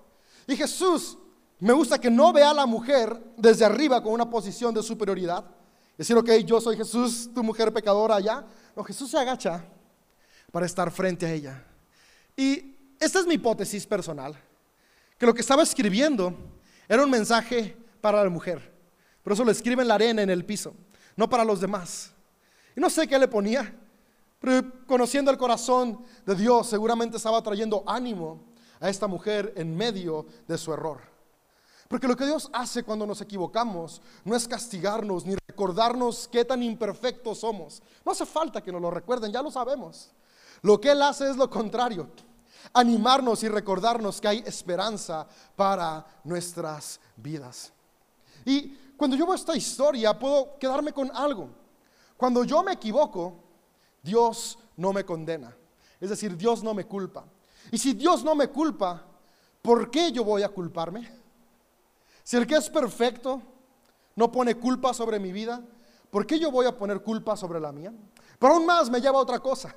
Y 0.45 0.57
Jesús 0.57 1.17
me 1.59 1.71
gusta 1.71 2.01
que 2.01 2.11
no 2.11 2.33
vea 2.33 2.49
a 2.49 2.53
la 2.53 2.65
mujer 2.65 3.17
desde 3.37 3.63
arriba 3.63 4.03
con 4.03 4.11
una 4.11 4.29
posición 4.29 4.73
de 4.73 4.83
superioridad. 4.83 5.45
Decir, 5.99 6.15
ok, 6.15 6.29
yo 6.45 6.61
soy 6.61 6.77
Jesús, 6.77 7.29
tu 7.35 7.43
mujer 7.43 7.73
pecadora 7.73 8.15
allá. 8.15 8.45
No, 8.73 8.85
Jesús 8.85 9.11
se 9.11 9.17
agacha 9.17 9.65
para 10.49 10.65
estar 10.65 10.89
frente 10.91 11.25
a 11.25 11.33
ella. 11.33 11.61
Y 12.37 12.73
esta 12.97 13.19
es 13.19 13.27
mi 13.27 13.33
hipótesis 13.33 13.85
personal, 13.85 14.33
que 15.17 15.25
lo 15.25 15.33
que 15.33 15.41
estaba 15.41 15.61
escribiendo 15.61 16.33
era 16.87 17.03
un 17.03 17.09
mensaje 17.11 17.75
para 17.99 18.23
la 18.23 18.29
mujer. 18.29 18.73
Por 19.21 19.33
eso 19.33 19.43
lo 19.43 19.51
escribe 19.51 19.81
en 19.81 19.89
la 19.89 19.95
arena, 19.95 20.21
en 20.21 20.29
el 20.29 20.45
piso, 20.45 20.73
no 21.17 21.29
para 21.29 21.43
los 21.43 21.59
demás. 21.59 22.13
Y 22.77 22.79
no 22.79 22.89
sé 22.89 23.05
qué 23.05 23.19
le 23.19 23.27
ponía, 23.27 23.75
pero 24.39 24.85
conociendo 24.85 25.29
el 25.31 25.37
corazón 25.37 26.05
de 26.25 26.33
Dios, 26.33 26.69
seguramente 26.69 27.17
estaba 27.17 27.43
trayendo 27.43 27.83
ánimo 27.85 28.45
a 28.79 28.89
esta 28.89 29.05
mujer 29.05 29.51
en 29.57 29.75
medio 29.75 30.27
de 30.47 30.57
su 30.57 30.71
error. 30.71 31.01
Porque 31.89 32.07
lo 32.07 32.15
que 32.15 32.25
Dios 32.25 32.49
hace 32.53 32.83
cuando 32.83 33.05
nos 33.05 33.19
equivocamos 33.19 34.01
no 34.23 34.35
es 34.35 34.47
castigarnos 34.47 35.25
ni 35.25 35.35
recordarnos 35.47 36.29
qué 36.31 36.45
tan 36.45 36.63
imperfectos 36.63 37.39
somos. 37.39 37.83
No 38.05 38.13
hace 38.13 38.25
falta 38.25 38.61
que 38.61 38.71
nos 38.71 38.81
lo 38.81 38.89
recuerden, 38.89 39.33
ya 39.33 39.41
lo 39.41 39.51
sabemos. 39.51 40.11
Lo 40.61 40.79
que 40.79 40.91
Él 40.91 41.01
hace 41.01 41.29
es 41.29 41.35
lo 41.35 41.49
contrario 41.49 42.07
animarnos 42.73 43.43
y 43.43 43.49
recordarnos 43.49 44.19
que 44.21 44.27
hay 44.27 44.43
esperanza 44.45 45.27
para 45.55 46.05
nuestras 46.23 46.99
vidas. 47.15 47.71
Y 48.45 48.69
cuando 48.97 49.15
yo 49.15 49.25
veo 49.25 49.35
esta 49.35 49.55
historia, 49.55 50.17
puedo 50.17 50.57
quedarme 50.57 50.93
con 50.93 51.11
algo. 51.15 51.49
Cuando 52.17 52.43
yo 52.43 52.63
me 52.63 52.73
equivoco, 52.73 53.35
Dios 54.01 54.57
no 54.77 54.93
me 54.93 55.05
condena. 55.05 55.55
Es 55.99 56.09
decir, 56.09 56.35
Dios 56.37 56.63
no 56.63 56.73
me 56.73 56.85
culpa. 56.85 57.25
Y 57.71 57.77
si 57.77 57.93
Dios 57.93 58.23
no 58.23 58.35
me 58.35 58.49
culpa, 58.49 59.05
¿por 59.61 59.89
qué 59.89 60.11
yo 60.11 60.23
voy 60.23 60.43
a 60.43 60.49
culparme? 60.49 61.18
Si 62.29 62.37
el 62.37 62.45
que 62.45 62.57
es 62.57 62.69
perfecto 62.69 63.41
no 64.15 64.31
pone 64.31 64.53
culpa 64.53 64.93
sobre 64.93 65.17
mi 65.17 65.31
vida, 65.31 65.63
¿por 66.11 66.27
qué 66.27 66.37
yo 66.37 66.51
voy 66.51 66.67
a 66.67 66.77
poner 66.77 67.01
culpa 67.01 67.35
sobre 67.35 67.59
la 67.59 67.71
mía? 67.71 67.91
Pero 68.37 68.53
aún 68.53 68.67
más 68.67 68.87
me 68.87 69.01
lleva 69.01 69.17
a 69.17 69.23
otra 69.23 69.39
cosa. 69.39 69.75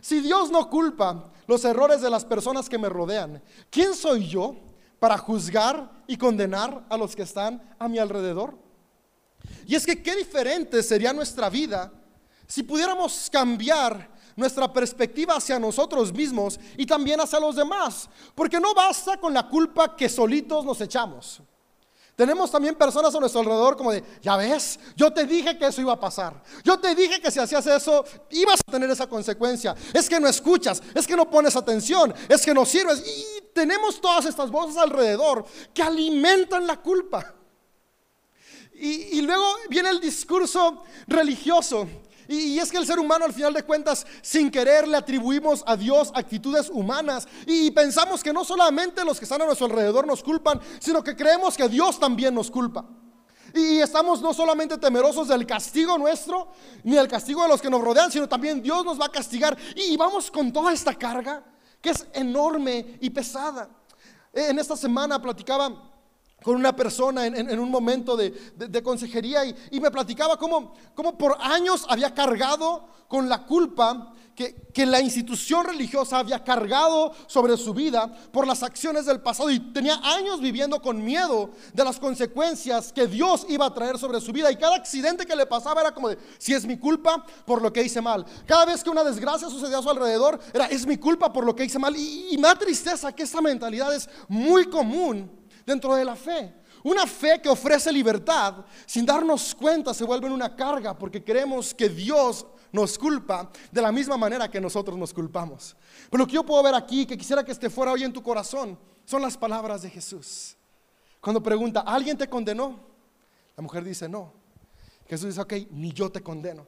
Si 0.00 0.20
Dios 0.20 0.52
no 0.52 0.70
culpa 0.70 1.32
los 1.48 1.64
errores 1.64 2.00
de 2.00 2.08
las 2.08 2.24
personas 2.24 2.68
que 2.68 2.78
me 2.78 2.88
rodean, 2.88 3.42
¿quién 3.68 3.94
soy 3.94 4.28
yo 4.28 4.54
para 5.00 5.18
juzgar 5.18 5.90
y 6.06 6.16
condenar 6.16 6.86
a 6.88 6.96
los 6.96 7.16
que 7.16 7.22
están 7.22 7.60
a 7.80 7.88
mi 7.88 7.98
alrededor? 7.98 8.56
Y 9.66 9.74
es 9.74 9.84
que 9.84 10.04
qué 10.04 10.14
diferente 10.14 10.84
sería 10.84 11.12
nuestra 11.12 11.50
vida 11.50 11.92
si 12.46 12.62
pudiéramos 12.62 13.28
cambiar 13.28 14.08
nuestra 14.36 14.72
perspectiva 14.72 15.34
hacia 15.34 15.58
nosotros 15.58 16.12
mismos 16.12 16.60
y 16.76 16.86
también 16.86 17.20
hacia 17.20 17.40
los 17.40 17.56
demás, 17.56 18.08
porque 18.36 18.60
no 18.60 18.72
basta 18.72 19.18
con 19.18 19.34
la 19.34 19.48
culpa 19.48 19.96
que 19.96 20.08
solitos 20.08 20.64
nos 20.64 20.80
echamos. 20.80 21.42
Tenemos 22.14 22.50
también 22.50 22.74
personas 22.74 23.14
a 23.14 23.20
nuestro 23.20 23.40
alrededor 23.40 23.76
como 23.76 23.90
de, 23.90 24.04
ya 24.20 24.36
ves, 24.36 24.78
yo 24.96 25.12
te 25.12 25.24
dije 25.24 25.58
que 25.58 25.66
eso 25.66 25.80
iba 25.80 25.94
a 25.94 26.00
pasar. 26.00 26.42
Yo 26.62 26.78
te 26.78 26.94
dije 26.94 27.20
que 27.20 27.30
si 27.30 27.38
hacías 27.38 27.66
eso 27.66 28.04
ibas 28.30 28.60
a 28.66 28.70
tener 28.70 28.90
esa 28.90 29.06
consecuencia. 29.06 29.74
Es 29.94 30.08
que 30.08 30.20
no 30.20 30.28
escuchas, 30.28 30.82
es 30.94 31.06
que 31.06 31.16
no 31.16 31.30
pones 31.30 31.56
atención, 31.56 32.14
es 32.28 32.42
que 32.42 32.52
no 32.52 32.66
sirves. 32.66 33.02
Y 33.06 33.42
tenemos 33.54 34.00
todas 34.00 34.26
estas 34.26 34.50
voces 34.50 34.76
alrededor 34.76 35.44
que 35.72 35.82
alimentan 35.82 36.66
la 36.66 36.76
culpa. 36.82 37.34
Y, 38.74 39.20
luego 39.22 39.44
viene 39.70 39.90
el 39.90 40.00
discurso 40.00 40.82
religioso 41.06 41.86
y, 42.28 42.58
es 42.58 42.70
que 42.70 42.78
el 42.78 42.86
ser 42.86 42.98
humano 42.98 43.24
al 43.24 43.32
final 43.32 43.52
de 43.52 43.62
cuentas, 43.62 44.06
sin 44.22 44.50
querer, 44.50 44.86
le 44.86 44.96
atribuimos 44.96 45.62
a 45.66 45.76
Dios 45.76 46.10
actitudes 46.14 46.70
humanas 46.70 47.26
y 47.46 47.70
pensamos 47.70 48.22
que 48.22 48.32
no 48.32 48.44
solamente 48.44 49.04
los 49.04 49.18
que 49.18 49.24
están 49.24 49.42
a 49.42 49.46
nuestro 49.46 49.66
alrededor 49.66 50.06
nos 50.06 50.22
culpan, 50.22 50.60
sino 50.78 51.02
que 51.02 51.16
creemos 51.16 51.56
que 51.56 51.68
Dios 51.68 51.98
también 51.98 52.34
nos 52.34 52.50
culpa. 52.50 52.84
Y 53.54 53.80
estamos 53.80 54.22
no 54.22 54.32
solamente 54.32 54.78
temerosos 54.78 55.28
del 55.28 55.46
castigo 55.46 55.98
nuestro, 55.98 56.48
ni 56.84 56.94
del 56.94 57.08
castigo 57.08 57.42
de 57.42 57.48
los 57.48 57.60
que 57.60 57.68
nos 57.68 57.82
rodean, 57.82 58.10
sino 58.10 58.28
también 58.28 58.62
Dios 58.62 58.84
nos 58.84 58.98
va 58.98 59.06
a 59.06 59.12
castigar. 59.12 59.56
Y 59.76 59.96
vamos 59.96 60.30
con 60.30 60.52
toda 60.52 60.72
esta 60.72 60.94
carga 60.94 61.44
que 61.80 61.90
es 61.90 62.06
enorme 62.14 62.98
y 63.00 63.10
pesada. 63.10 63.68
En 64.32 64.58
esta 64.58 64.76
semana 64.76 65.20
platicaba 65.20 65.91
con 66.42 66.56
una 66.56 66.74
persona 66.74 67.26
en, 67.26 67.58
un 67.58 67.70
momento 67.70 68.16
de, 68.16 68.82
consejería 68.82 69.44
y, 69.44 69.80
me 69.80 69.90
platicaba 69.90 70.36
cómo, 70.36 70.74
cómo, 70.94 71.16
por 71.16 71.36
años 71.40 71.86
había 71.88 72.12
cargado 72.14 72.86
con 73.08 73.28
la 73.28 73.44
culpa 73.44 74.12
que, 74.34 74.54
que, 74.72 74.86
la 74.86 75.00
institución 75.00 75.66
religiosa 75.66 76.18
había 76.18 76.42
cargado 76.42 77.12
sobre 77.26 77.56
su 77.58 77.74
vida 77.74 78.10
por 78.32 78.46
las 78.46 78.62
acciones 78.62 79.04
del 79.04 79.20
pasado 79.20 79.50
y 79.50 79.60
tenía 79.72 80.00
años 80.02 80.40
viviendo 80.40 80.80
con 80.80 81.04
miedo 81.04 81.50
de 81.74 81.84
las 81.84 81.98
consecuencias 81.98 82.92
que 82.92 83.06
Dios 83.06 83.44
iba 83.50 83.66
a 83.66 83.74
traer 83.74 83.98
sobre 83.98 84.20
su 84.22 84.32
vida 84.32 84.50
y 84.50 84.56
cada 84.56 84.76
accidente 84.76 85.26
que 85.26 85.36
le 85.36 85.44
pasaba 85.44 85.82
era 85.82 85.92
como 85.92 86.08
de, 86.08 86.18
si 86.38 86.54
es 86.54 86.64
mi 86.64 86.78
culpa 86.78 87.24
por 87.44 87.60
lo 87.60 87.72
que 87.72 87.82
hice 87.82 88.00
mal. 88.00 88.24
Cada 88.46 88.64
vez 88.64 88.82
que 88.82 88.90
una 88.90 89.04
desgracia 89.04 89.50
sucedía 89.50 89.78
a 89.78 89.82
su 89.82 89.90
alrededor, 89.90 90.40
era, 90.54 90.66
es 90.66 90.86
mi 90.86 90.96
culpa 90.96 91.30
por 91.30 91.44
lo 91.44 91.54
que 91.54 91.64
hice 91.64 91.78
mal. 91.78 91.94
Y, 91.94 92.28
y 92.30 92.36
me 92.38 92.48
da 92.48 92.54
tristeza 92.54 93.12
que 93.12 93.24
esta 93.24 93.42
mentalidad 93.42 93.94
es 93.94 94.08
muy 94.28 94.64
común 94.64 95.41
dentro 95.66 95.94
de 95.94 96.04
la 96.04 96.16
fe. 96.16 96.54
Una 96.84 97.06
fe 97.06 97.40
que 97.40 97.48
ofrece 97.48 97.92
libertad, 97.92 98.64
sin 98.86 99.06
darnos 99.06 99.54
cuenta, 99.54 99.94
se 99.94 100.04
vuelve 100.04 100.28
una 100.28 100.54
carga 100.56 100.98
porque 100.98 101.22
creemos 101.22 101.72
que 101.72 101.88
Dios 101.88 102.44
nos 102.72 102.98
culpa 102.98 103.50
de 103.70 103.82
la 103.82 103.92
misma 103.92 104.16
manera 104.16 104.50
que 104.50 104.60
nosotros 104.60 104.96
nos 104.96 105.12
culpamos. 105.12 105.76
Pero 106.10 106.24
lo 106.24 106.26
que 106.26 106.34
yo 106.34 106.44
puedo 106.44 106.62
ver 106.62 106.74
aquí, 106.74 107.06
que 107.06 107.16
quisiera 107.16 107.44
que 107.44 107.52
esté 107.52 107.70
fuera 107.70 107.92
hoy 107.92 108.02
en 108.02 108.12
tu 108.12 108.22
corazón, 108.22 108.78
son 109.04 109.22
las 109.22 109.36
palabras 109.36 109.82
de 109.82 109.90
Jesús. 109.90 110.56
Cuando 111.20 111.42
pregunta, 111.42 111.80
¿alguien 111.80 112.16
te 112.18 112.28
condenó? 112.28 112.80
La 113.56 113.62
mujer 113.62 113.84
dice, 113.84 114.08
no. 114.08 114.32
Jesús 115.06 115.28
dice, 115.28 115.40
ok, 115.40 115.52
ni 115.70 115.92
yo 115.92 116.10
te 116.10 116.22
condeno. 116.22 116.66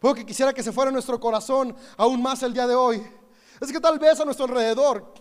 Lo 0.00 0.14
que 0.14 0.26
quisiera 0.26 0.52
que 0.52 0.62
se 0.62 0.70
fuera 0.70 0.90
nuestro 0.90 1.18
corazón 1.18 1.74
aún 1.96 2.22
más 2.22 2.42
el 2.42 2.52
día 2.52 2.66
de 2.66 2.74
hoy. 2.74 3.02
Es 3.60 3.72
que 3.72 3.80
tal 3.80 3.98
vez 3.98 4.20
a 4.20 4.24
nuestro 4.24 4.44
alrededor, 4.44 5.14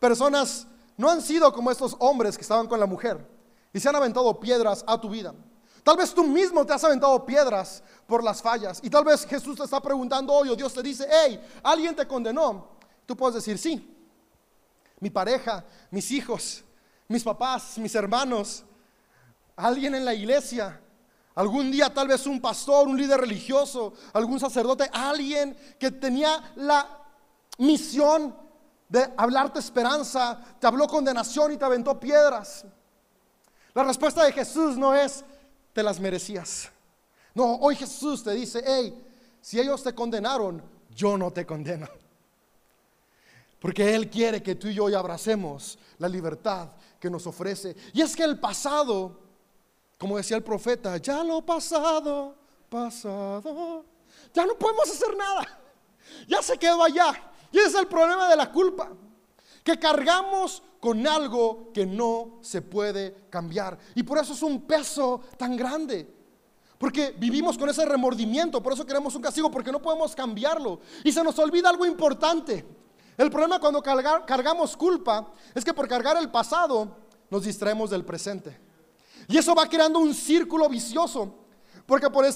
personas 0.00 0.66
no 0.96 1.10
han 1.10 1.22
sido 1.22 1.52
como 1.52 1.70
estos 1.70 1.96
hombres 1.98 2.36
que 2.36 2.42
estaban 2.42 2.66
con 2.66 2.78
la 2.80 2.86
mujer 2.86 3.26
y 3.72 3.80
se 3.80 3.88
han 3.88 3.96
aventado 3.96 4.38
piedras 4.38 4.84
a 4.86 5.00
tu 5.00 5.08
vida. 5.08 5.34
Tal 5.82 5.96
vez 5.96 6.14
tú 6.14 6.24
mismo 6.24 6.64
te 6.64 6.72
has 6.72 6.82
aventado 6.82 7.26
piedras 7.26 7.82
por 8.06 8.24
las 8.24 8.40
fallas 8.40 8.80
y 8.82 8.88
tal 8.88 9.04
vez 9.04 9.26
Jesús 9.26 9.56
te 9.56 9.64
está 9.64 9.80
preguntando 9.80 10.32
hoy 10.32 10.48
o 10.48 10.56
Dios 10.56 10.72
te 10.72 10.82
dice, 10.82 11.06
hey, 11.10 11.38
¿alguien 11.62 11.94
te 11.94 12.06
condenó? 12.06 12.68
Tú 13.04 13.16
puedes 13.16 13.34
decir, 13.34 13.58
sí, 13.58 13.94
mi 15.00 15.10
pareja, 15.10 15.64
mis 15.90 16.10
hijos, 16.10 16.64
mis 17.08 17.22
papás, 17.22 17.76
mis 17.76 17.94
hermanos, 17.94 18.64
alguien 19.56 19.94
en 19.94 20.04
la 20.04 20.14
iglesia, 20.14 20.80
algún 21.34 21.70
día 21.70 21.92
tal 21.92 22.08
vez 22.08 22.26
un 22.26 22.40
pastor, 22.40 22.88
un 22.88 22.96
líder 22.96 23.20
religioso, 23.20 23.92
algún 24.14 24.40
sacerdote, 24.40 24.88
alguien 24.92 25.54
que 25.78 25.90
tenía 25.90 26.52
la 26.56 26.88
misión 27.58 28.34
de 28.94 29.12
hablarte 29.16 29.58
esperanza, 29.58 30.40
te 30.60 30.68
habló 30.68 30.86
condenación 30.86 31.50
y 31.52 31.56
te 31.56 31.64
aventó 31.64 31.98
piedras. 31.98 32.64
La 33.74 33.82
respuesta 33.82 34.24
de 34.24 34.32
Jesús 34.32 34.76
no 34.76 34.94
es, 34.94 35.24
te 35.72 35.82
las 35.82 35.98
merecías. 35.98 36.70
No, 37.34 37.56
hoy 37.56 37.74
Jesús 37.74 38.22
te 38.22 38.30
dice, 38.30 38.62
hey, 38.64 39.04
si 39.40 39.58
ellos 39.58 39.82
te 39.82 39.92
condenaron, 39.92 40.62
yo 40.94 41.18
no 41.18 41.32
te 41.32 41.44
condeno. 41.44 41.88
Porque 43.58 43.96
Él 43.96 44.08
quiere 44.08 44.40
que 44.40 44.54
tú 44.54 44.68
y 44.68 44.74
yo 44.74 44.84
hoy 44.84 44.94
abracemos 44.94 45.76
la 45.98 46.08
libertad 46.08 46.68
que 47.00 47.10
nos 47.10 47.26
ofrece. 47.26 47.74
Y 47.92 48.00
es 48.00 48.14
que 48.14 48.22
el 48.22 48.38
pasado, 48.38 49.18
como 49.98 50.18
decía 50.18 50.36
el 50.36 50.44
profeta, 50.44 50.98
ya 50.98 51.24
lo 51.24 51.44
pasado, 51.44 52.36
pasado, 52.68 53.84
ya 54.32 54.46
no 54.46 54.54
podemos 54.56 54.88
hacer 54.88 55.16
nada. 55.16 55.58
Ya 56.28 56.40
se 56.42 56.56
quedó 56.56 56.84
allá. 56.84 57.33
Y 57.54 57.58
ese 57.58 57.68
es 57.68 57.74
el 57.76 57.86
problema 57.86 58.28
de 58.28 58.34
la 58.34 58.50
culpa, 58.50 58.90
que 59.62 59.78
cargamos 59.78 60.60
con 60.80 61.06
algo 61.06 61.70
que 61.72 61.86
no 61.86 62.38
se 62.40 62.62
puede 62.62 63.28
cambiar. 63.30 63.78
Y 63.94 64.02
por 64.02 64.18
eso 64.18 64.32
es 64.32 64.42
un 64.42 64.62
peso 64.62 65.20
tan 65.38 65.56
grande. 65.56 66.12
Porque 66.78 67.14
vivimos 67.16 67.56
con 67.56 67.68
ese 67.68 67.84
remordimiento, 67.84 68.60
por 68.60 68.72
eso 68.72 68.84
queremos 68.84 69.14
un 69.14 69.22
castigo, 69.22 69.52
porque 69.52 69.70
no 69.70 69.80
podemos 69.80 70.16
cambiarlo. 70.16 70.80
Y 71.04 71.12
se 71.12 71.22
nos 71.22 71.38
olvida 71.38 71.70
algo 71.70 71.86
importante. 71.86 72.66
El 73.16 73.30
problema 73.30 73.60
cuando 73.60 73.80
cargamos 73.80 74.76
culpa 74.76 75.32
es 75.54 75.64
que 75.64 75.72
por 75.72 75.86
cargar 75.86 76.16
el 76.16 76.32
pasado 76.32 76.88
nos 77.30 77.44
distraemos 77.44 77.90
del 77.90 78.04
presente. 78.04 78.58
Y 79.28 79.38
eso 79.38 79.54
va 79.54 79.68
creando 79.68 80.00
un 80.00 80.12
círculo 80.12 80.68
vicioso. 80.68 81.36
Porque 81.86 82.10
por, 82.10 82.26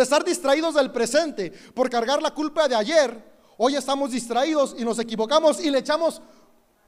estar 0.00 0.24
distraídos 0.24 0.74
del 0.74 0.90
presente, 0.90 1.52
por 1.74 1.88
cargar 1.88 2.20
la 2.20 2.32
culpa 2.32 2.66
de 2.66 2.74
ayer, 2.74 3.37
hoy 3.58 3.76
estamos 3.76 4.10
distraídos 4.10 4.74
y 4.78 4.84
nos 4.84 4.98
equivocamos 4.98 5.60
y 5.60 5.70
le 5.70 5.80
echamos 5.80 6.22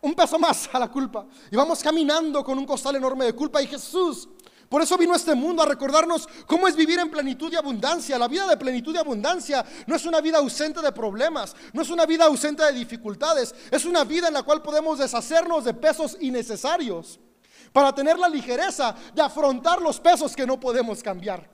un 0.00 0.14
peso 0.14 0.38
más 0.38 0.68
a 0.72 0.78
la 0.78 0.88
culpa. 0.88 1.26
Y 1.50 1.56
vamos 1.56 1.82
caminando 1.82 2.42
con 2.42 2.58
un 2.58 2.64
costal 2.64 2.96
enorme 2.96 3.26
de 3.26 3.34
culpa. 3.34 3.60
Y 3.60 3.66
Jesús, 3.66 4.28
por 4.68 4.80
eso 4.80 4.96
vino 4.96 5.14
este 5.14 5.34
mundo 5.34 5.62
a 5.62 5.66
recordarnos 5.66 6.28
cómo 6.46 6.66
es 6.68 6.76
vivir 6.76 6.98
en 6.98 7.10
plenitud 7.10 7.52
y 7.52 7.56
abundancia. 7.56 8.18
La 8.18 8.28
vida 8.28 8.46
de 8.46 8.56
plenitud 8.56 8.94
y 8.94 8.98
abundancia 8.98 9.64
no 9.86 9.96
es 9.96 10.06
una 10.06 10.20
vida 10.20 10.38
ausente 10.38 10.80
de 10.80 10.92
problemas, 10.92 11.54
no 11.72 11.82
es 11.82 11.90
una 11.90 12.06
vida 12.06 12.24
ausente 12.24 12.64
de 12.64 12.72
dificultades, 12.72 13.54
es 13.70 13.84
una 13.84 14.04
vida 14.04 14.28
en 14.28 14.34
la 14.34 14.42
cual 14.42 14.62
podemos 14.62 14.98
deshacernos 14.98 15.64
de 15.64 15.74
pesos 15.74 16.16
innecesarios 16.20 17.20
para 17.72 17.94
tener 17.94 18.18
la 18.18 18.28
ligereza 18.28 18.94
de 19.14 19.22
afrontar 19.22 19.82
los 19.82 20.00
pesos 20.00 20.34
que 20.34 20.46
no 20.46 20.58
podemos 20.58 21.02
cambiar. 21.02 21.50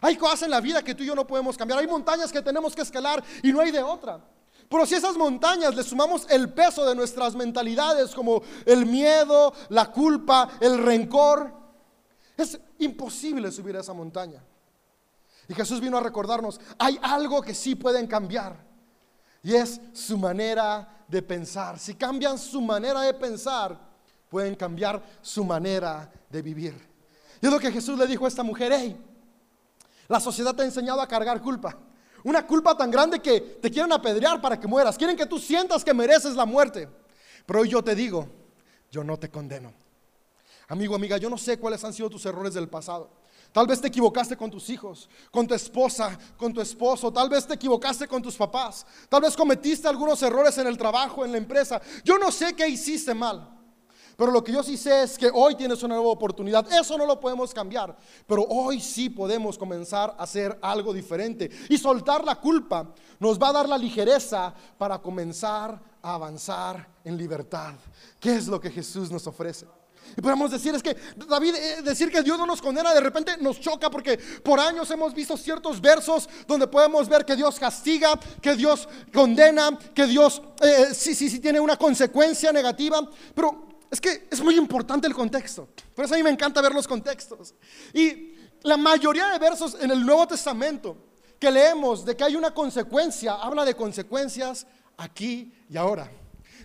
Hay 0.00 0.16
cosas 0.16 0.42
en 0.42 0.50
la 0.50 0.60
vida 0.60 0.82
que 0.82 0.94
tú 0.94 1.02
y 1.02 1.06
yo 1.06 1.14
no 1.14 1.26
podemos 1.26 1.56
cambiar, 1.56 1.80
hay 1.80 1.86
montañas 1.86 2.32
que 2.32 2.42
tenemos 2.42 2.74
que 2.74 2.82
escalar 2.82 3.22
y 3.42 3.52
no 3.52 3.60
hay 3.60 3.70
de 3.70 3.82
otra. 3.82 4.20
Pero 4.68 4.84
si 4.84 4.94
esas 4.94 5.16
montañas 5.16 5.74
le 5.74 5.82
sumamos 5.82 6.26
el 6.28 6.52
peso 6.52 6.84
de 6.86 6.94
nuestras 6.94 7.34
mentalidades 7.34 8.14
como 8.14 8.42
el 8.66 8.84
miedo, 8.84 9.52
la 9.70 9.90
culpa, 9.90 10.50
el 10.60 10.78
rencor, 10.82 11.52
es 12.36 12.60
imposible 12.78 13.50
subir 13.50 13.76
a 13.76 13.80
esa 13.80 13.94
montaña. 13.94 14.42
Y 15.48 15.54
Jesús 15.54 15.80
vino 15.80 15.96
a 15.96 16.02
recordarnos, 16.02 16.60
hay 16.78 16.98
algo 17.02 17.40
que 17.40 17.54
sí 17.54 17.74
pueden 17.74 18.06
cambiar. 18.06 18.68
Y 19.42 19.54
es 19.54 19.80
su 19.94 20.18
manera 20.18 21.04
de 21.08 21.22
pensar. 21.22 21.78
Si 21.78 21.94
cambian 21.94 22.38
su 22.38 22.60
manera 22.60 23.00
de 23.00 23.14
pensar, 23.14 23.78
pueden 24.28 24.54
cambiar 24.54 25.02
su 25.22 25.44
manera 25.44 26.12
de 26.28 26.42
vivir. 26.42 26.88
Y 27.40 27.46
es 27.46 27.52
lo 27.52 27.58
que 27.58 27.72
Jesús 27.72 27.98
le 27.98 28.06
dijo 28.06 28.26
a 28.26 28.28
esta 28.28 28.42
mujer, 28.42 28.72
hey, 28.74 29.00
la 30.08 30.18
sociedad 30.20 30.54
te 30.54 30.62
ha 30.62 30.64
enseñado 30.64 31.00
a 31.00 31.06
cargar 31.06 31.40
culpa. 31.40 31.78
Una 32.24 32.46
culpa 32.46 32.76
tan 32.76 32.90
grande 32.90 33.20
que 33.20 33.40
te 33.40 33.70
quieren 33.70 33.92
apedrear 33.92 34.40
para 34.40 34.58
que 34.58 34.66
mueras. 34.66 34.96
Quieren 34.96 35.16
que 35.16 35.26
tú 35.26 35.38
sientas 35.38 35.84
que 35.84 35.94
mereces 35.94 36.34
la 36.34 36.46
muerte. 36.46 36.88
Pero 37.46 37.60
hoy 37.60 37.68
yo 37.68 37.82
te 37.82 37.94
digo, 37.94 38.28
yo 38.90 39.04
no 39.04 39.16
te 39.18 39.30
condeno. 39.30 39.72
Amigo, 40.68 40.94
amiga, 40.94 41.16
yo 41.16 41.30
no 41.30 41.38
sé 41.38 41.58
cuáles 41.58 41.84
han 41.84 41.92
sido 41.92 42.10
tus 42.10 42.26
errores 42.26 42.54
del 42.54 42.68
pasado. 42.68 43.10
Tal 43.52 43.66
vez 43.66 43.80
te 43.80 43.88
equivocaste 43.88 44.36
con 44.36 44.50
tus 44.50 44.68
hijos, 44.68 45.08
con 45.30 45.46
tu 45.46 45.54
esposa, 45.54 46.18
con 46.36 46.52
tu 46.52 46.60
esposo. 46.60 47.12
Tal 47.12 47.28
vez 47.28 47.46
te 47.46 47.54
equivocaste 47.54 48.06
con 48.06 48.22
tus 48.22 48.36
papás. 48.36 48.86
Tal 49.08 49.22
vez 49.22 49.36
cometiste 49.36 49.88
algunos 49.88 50.22
errores 50.22 50.58
en 50.58 50.66
el 50.66 50.76
trabajo, 50.76 51.24
en 51.24 51.32
la 51.32 51.38
empresa. 51.38 51.80
Yo 52.04 52.18
no 52.18 52.30
sé 52.30 52.54
qué 52.54 52.68
hiciste 52.68 53.14
mal. 53.14 53.57
Pero 54.18 54.32
lo 54.32 54.42
que 54.42 54.50
yo 54.50 54.64
sí 54.64 54.76
sé 54.76 55.04
es 55.04 55.16
que 55.16 55.30
hoy 55.32 55.54
tienes 55.54 55.80
una 55.84 55.94
nueva 55.94 56.10
oportunidad. 56.10 56.66
Eso 56.72 56.98
no 56.98 57.06
lo 57.06 57.20
podemos 57.20 57.54
cambiar. 57.54 57.96
Pero 58.26 58.42
hoy 58.48 58.80
sí 58.80 59.08
podemos 59.08 59.56
comenzar 59.56 60.12
a 60.18 60.24
hacer 60.24 60.58
algo 60.60 60.92
diferente. 60.92 61.48
Y 61.68 61.78
soltar 61.78 62.24
la 62.24 62.34
culpa 62.34 62.92
nos 63.20 63.40
va 63.40 63.50
a 63.50 63.52
dar 63.52 63.68
la 63.68 63.78
ligereza 63.78 64.52
para 64.76 64.98
comenzar 64.98 65.80
a 66.02 66.14
avanzar 66.14 66.84
en 67.04 67.16
libertad. 67.16 67.74
¿Qué 68.18 68.34
es 68.34 68.48
lo 68.48 68.60
que 68.60 68.72
Jesús 68.72 69.08
nos 69.12 69.24
ofrece? 69.28 69.66
Y 70.16 70.20
podemos 70.20 70.50
decir 70.50 70.74
es 70.74 70.82
que 70.82 70.96
David 71.28 71.54
eh, 71.54 71.82
decir 71.84 72.10
que 72.10 72.22
Dios 72.24 72.36
no 72.38 72.46
nos 72.46 72.60
condena 72.60 72.92
de 72.92 73.00
repente 73.00 73.36
nos 73.40 73.60
choca 73.60 73.88
porque 73.88 74.18
por 74.42 74.58
años 74.58 74.90
hemos 74.90 75.14
visto 75.14 75.36
ciertos 75.36 75.80
versos 75.80 76.28
donde 76.48 76.66
podemos 76.66 77.08
ver 77.08 77.24
que 77.24 77.36
Dios 77.36 77.60
castiga, 77.60 78.18
que 78.40 78.56
Dios 78.56 78.88
condena, 79.12 79.78
que 79.94 80.06
Dios 80.06 80.42
eh, 80.60 80.88
sí, 80.92 81.14
sí, 81.14 81.30
sí 81.30 81.38
tiene 81.38 81.60
una 81.60 81.76
consecuencia 81.76 82.52
negativa. 82.52 83.08
Pero 83.32 83.67
es 83.90 84.00
que 84.00 84.28
es 84.30 84.40
muy 84.40 84.56
importante 84.56 85.06
el 85.06 85.14
contexto. 85.14 85.68
Por 85.94 86.04
eso 86.04 86.14
a 86.14 86.16
mí 86.16 86.22
me 86.22 86.30
encanta 86.30 86.60
ver 86.60 86.72
los 86.72 86.86
contextos. 86.86 87.54
Y 87.92 88.34
la 88.62 88.76
mayoría 88.76 89.28
de 89.28 89.38
versos 89.38 89.76
en 89.80 89.90
el 89.90 90.04
Nuevo 90.04 90.26
Testamento 90.26 90.96
que 91.38 91.50
leemos 91.50 92.04
de 92.04 92.16
que 92.16 92.24
hay 92.24 92.36
una 92.36 92.52
consecuencia, 92.52 93.34
habla 93.34 93.64
de 93.64 93.74
consecuencias 93.74 94.66
aquí 94.96 95.52
y 95.70 95.76
ahora. 95.76 96.10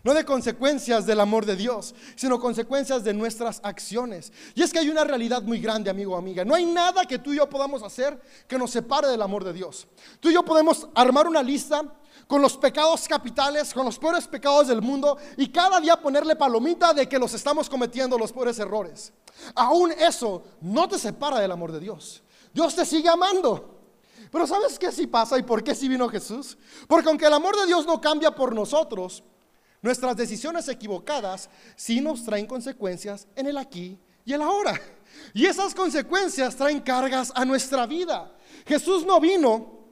No 0.02 0.14
de 0.14 0.26
consecuencias 0.26 1.06
del 1.06 1.20
amor 1.20 1.46
de 1.46 1.56
Dios, 1.56 1.94
sino 2.16 2.40
consecuencias 2.40 3.04
de 3.04 3.14
nuestras 3.14 3.62
acciones. 3.64 4.34
Y 4.56 4.64
es 4.64 4.74
que 4.74 4.80
hay 4.80 4.90
una 4.90 5.04
realidad 5.04 5.44
muy 5.44 5.60
grande, 5.60 5.90
amigo 5.90 6.14
o 6.14 6.18
amiga. 6.18 6.44
No 6.44 6.56
hay 6.56 6.66
nada 6.66 7.06
que 7.06 7.20
tú 7.20 7.34
y 7.34 7.38
yo 7.38 7.50
podamos 7.50 7.84
hacer 7.84 8.20
que 8.48 8.58
nos 8.58 8.72
separe 8.72 9.08
del 9.08 9.22
amor 9.22 9.44
de 9.44 9.54
Dios. 9.54 9.88
Tú 10.20 10.30
y 10.30 10.34
yo 10.34 10.44
podemos 10.44 10.88
armar 10.96 11.28
una 11.28 11.44
lista 11.44 11.84
con 12.28 12.42
los 12.42 12.58
pecados 12.58 13.08
capitales, 13.08 13.74
con 13.74 13.86
los 13.86 14.00
peores 14.00 14.28
pecados 14.28 14.68
del 14.68 14.82
mundo 14.82 15.18
y 15.38 15.50
cada 15.50 15.80
día 15.80 16.02
ponerle 16.02 16.36
palomita 16.36 16.94
de 16.94 17.08
que 17.08 17.20
los 17.20 17.34
estamos 17.34 17.70
cometiendo 17.70 18.18
los 18.18 18.32
peores 18.32 18.58
errores. 18.60 19.14
Aún 19.56 19.92
eso 19.92 20.44
no 20.62 20.88
te 20.88 20.98
separa 20.98 21.40
del 21.40 21.52
amor 21.52 21.72
de 21.72 21.80
Dios. 21.80 22.24
Dios 22.54 22.76
te 22.76 22.86
sigue 22.86 23.10
amando. 23.10 23.70
Pero 24.32 24.48
¿sabes 24.48 24.80
qué 24.80 24.92
sí 24.92 25.06
pasa 25.06 25.38
y 25.38 25.44
por 25.44 25.64
qué 25.64 25.76
sí 25.76 25.88
vino 25.88 26.10
Jesús? 26.10 26.58
Porque 26.88 27.08
aunque 27.10 27.28
el 27.28 27.34
amor 27.34 27.56
de 27.56 27.68
Dios 27.68 27.86
no 27.86 28.02
cambia 28.02 28.32
por 28.32 28.56
nosotros, 28.56 29.24
nuestras 29.84 30.16
decisiones 30.16 30.68
equivocadas 30.70 31.50
sí 31.76 32.02
nos 32.02 32.26
traen 32.26 32.48
consecuencias 32.48 33.28
en 33.36 33.48
el 33.48 33.58
aquí 33.58 34.00
y 34.26 34.34
el 34.34 34.42
ahora. 34.42 34.82
Y 35.34 35.46
esas 35.46 35.76
consecuencias 35.76 36.56
traen 36.56 36.80
cargas 36.80 37.32
a 37.36 37.46
nuestra 37.46 37.86
vida. 37.86 38.36
Jesús 38.66 39.06
no 39.06 39.20
vino 39.20 39.84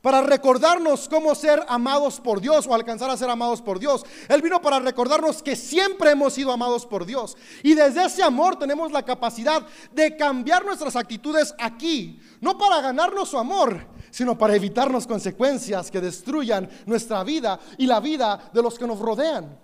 para 0.00 0.22
recordarnos 0.22 1.08
cómo 1.08 1.34
ser 1.34 1.62
amados 1.68 2.20
por 2.20 2.40
Dios 2.40 2.66
o 2.66 2.74
alcanzar 2.74 3.10
a 3.10 3.16
ser 3.16 3.28
amados 3.28 3.60
por 3.60 3.78
Dios. 3.78 4.04
Él 4.28 4.40
vino 4.40 4.62
para 4.62 4.78
recordarnos 4.78 5.42
que 5.42 5.56
siempre 5.56 6.10
hemos 6.10 6.32
sido 6.32 6.50
amados 6.50 6.86
por 6.86 7.04
Dios. 7.04 7.36
Y 7.62 7.74
desde 7.74 8.06
ese 8.06 8.22
amor 8.22 8.58
tenemos 8.58 8.92
la 8.92 9.04
capacidad 9.04 9.66
de 9.92 10.16
cambiar 10.16 10.64
nuestras 10.64 10.96
actitudes 10.96 11.54
aquí, 11.58 12.20
no 12.40 12.56
para 12.56 12.80
ganarnos 12.80 13.28
su 13.28 13.38
amor, 13.38 13.86
sino 14.10 14.36
para 14.36 14.56
evitarnos 14.56 15.06
consecuencias 15.06 15.90
que 15.90 16.00
destruyan 16.00 16.68
nuestra 16.86 17.22
vida 17.24 17.58
y 17.76 17.86
la 17.86 18.00
vida 18.00 18.50
de 18.52 18.62
los 18.62 18.78
que 18.78 18.86
nos 18.86 18.98
rodean. 18.98 19.58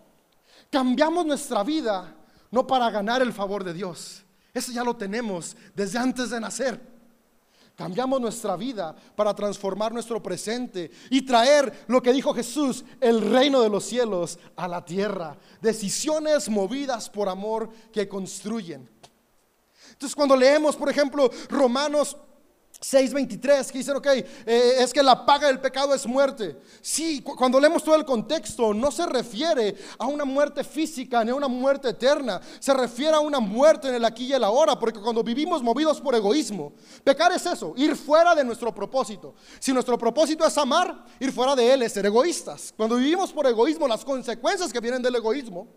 Cambiamos 0.71 1.25
nuestra 1.25 1.63
vida 1.63 2.15
no 2.51 2.67
para 2.67 2.91
ganar 2.91 3.23
el 3.23 3.33
favor 3.33 3.65
de 3.65 3.75
Dios. 3.75 4.25
Eso 4.53 4.71
ya 4.71 4.85
lo 4.85 4.97
tenemos 4.97 5.57
desde 5.75 5.99
antes 5.99 6.31
de 6.31 6.41
nacer. 6.41 6.95
Cambiamos 7.75 8.21
nuestra 8.21 8.57
vida 8.57 8.95
para 9.17 9.35
transformar 9.35 9.93
nuestro 9.93 10.23
presente 10.23 10.93
y 11.11 11.23
traer 11.23 11.85
lo 11.89 12.01
que 12.01 12.13
dijo 12.13 12.33
Jesús, 12.33 12.85
el 13.01 13.21
reino 13.21 13.61
de 13.61 13.69
los 13.69 13.85
cielos 13.85 14.39
a 14.55 14.69
la 14.69 14.85
tierra. 14.85 15.37
Decisiones 15.61 16.49
movidas 16.49 17.11
por 17.11 17.29
amor 17.29 17.69
que 17.93 18.09
construyen. 18.09 18.89
Entonces 19.91 20.15
cuando 20.15 20.37
leemos, 20.37 20.77
por 20.77 20.89
ejemplo, 20.89 21.29
Romanos 21.49 22.17
6.23 22.93 23.71
que 23.71 23.79
dicen, 23.79 23.97
ok, 23.97 24.07
eh, 24.07 24.25
es 24.79 24.93
que 24.93 25.03
la 25.03 25.25
paga 25.25 25.47
del 25.47 25.61
pecado 25.61 25.95
es 25.95 26.07
muerte. 26.07 26.61
Sí, 26.83 27.23
cuando 27.23 27.59
leemos 27.59 27.83
todo 27.83 27.95
el 27.95 28.05
contexto, 28.05 28.75
no 28.75 28.91
se 28.91 29.07
refiere 29.07 29.75
a 29.99 30.07
una 30.07 30.25
muerte 30.25 30.63
física 30.63 31.25
ni 31.25 31.31
a 31.31 31.35
una 31.35 31.49
muerte 31.49 31.89
eterna. 31.89 32.41
Se 32.61 32.75
refiere 32.75 33.17
a 33.17 33.21
una 33.21 33.41
muerte 33.41 33.89
en 33.89 33.95
el 33.95 34.05
aquí 34.05 34.27
y 34.27 34.33
el 34.33 34.45
ahora, 34.45 34.79
porque 34.79 35.01
cuando 35.01 35.23
vivimos 35.23 35.63
movidos 35.63 36.01
por 36.01 36.15
egoísmo, 36.15 36.73
pecar 37.03 37.33
es 37.33 37.47
eso, 37.47 37.73
ir 37.77 37.97
fuera 37.97 38.35
de 38.35 38.45
nuestro 38.45 38.75
propósito. 38.75 39.35
Si 39.59 39.73
nuestro 39.73 39.97
propósito 39.97 40.47
es 40.47 40.59
amar, 40.59 41.05
ir 41.21 41.33
fuera 41.33 41.57
de 41.57 41.73
él 41.73 41.83
es 41.83 41.93
ser 41.93 42.05
egoístas. 42.05 42.75
Cuando 42.77 42.97
vivimos 42.97 43.33
por 43.33 43.47
egoísmo, 43.47 43.89
las 43.89 44.05
consecuencias 44.05 44.73
que 44.73 44.81
vienen 44.81 45.01
del 45.01 45.15
egoísmo 45.15 45.69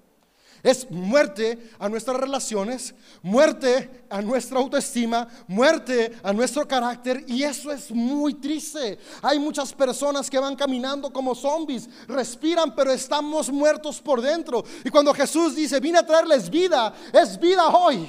es 0.63 0.89
muerte 0.89 1.71
a 1.79 1.87
nuestras 1.89 2.17
relaciones, 2.17 2.93
muerte 3.21 4.05
a 4.09 4.21
nuestra 4.21 4.59
autoestima, 4.59 5.27
muerte 5.47 6.17
a 6.23 6.33
nuestro 6.33 6.67
carácter 6.67 7.23
y 7.27 7.43
eso 7.43 7.71
es 7.71 7.91
muy 7.91 8.33
triste. 8.35 8.97
Hay 9.21 9.39
muchas 9.39 9.73
personas 9.73 10.29
que 10.29 10.39
van 10.39 10.55
caminando 10.55 11.11
como 11.11 11.35
zombies, 11.35 11.89
respiran 12.07 12.75
pero 12.75 12.91
estamos 12.91 13.49
muertos 13.49 14.01
por 14.01 14.21
dentro. 14.21 14.63
Y 14.83 14.89
cuando 14.89 15.13
Jesús 15.13 15.55
dice, 15.55 15.79
vine 15.79 15.99
a 15.99 16.05
traerles 16.05 16.49
vida, 16.49 16.93
es 17.13 17.39
vida 17.39 17.67
hoy. 17.67 18.07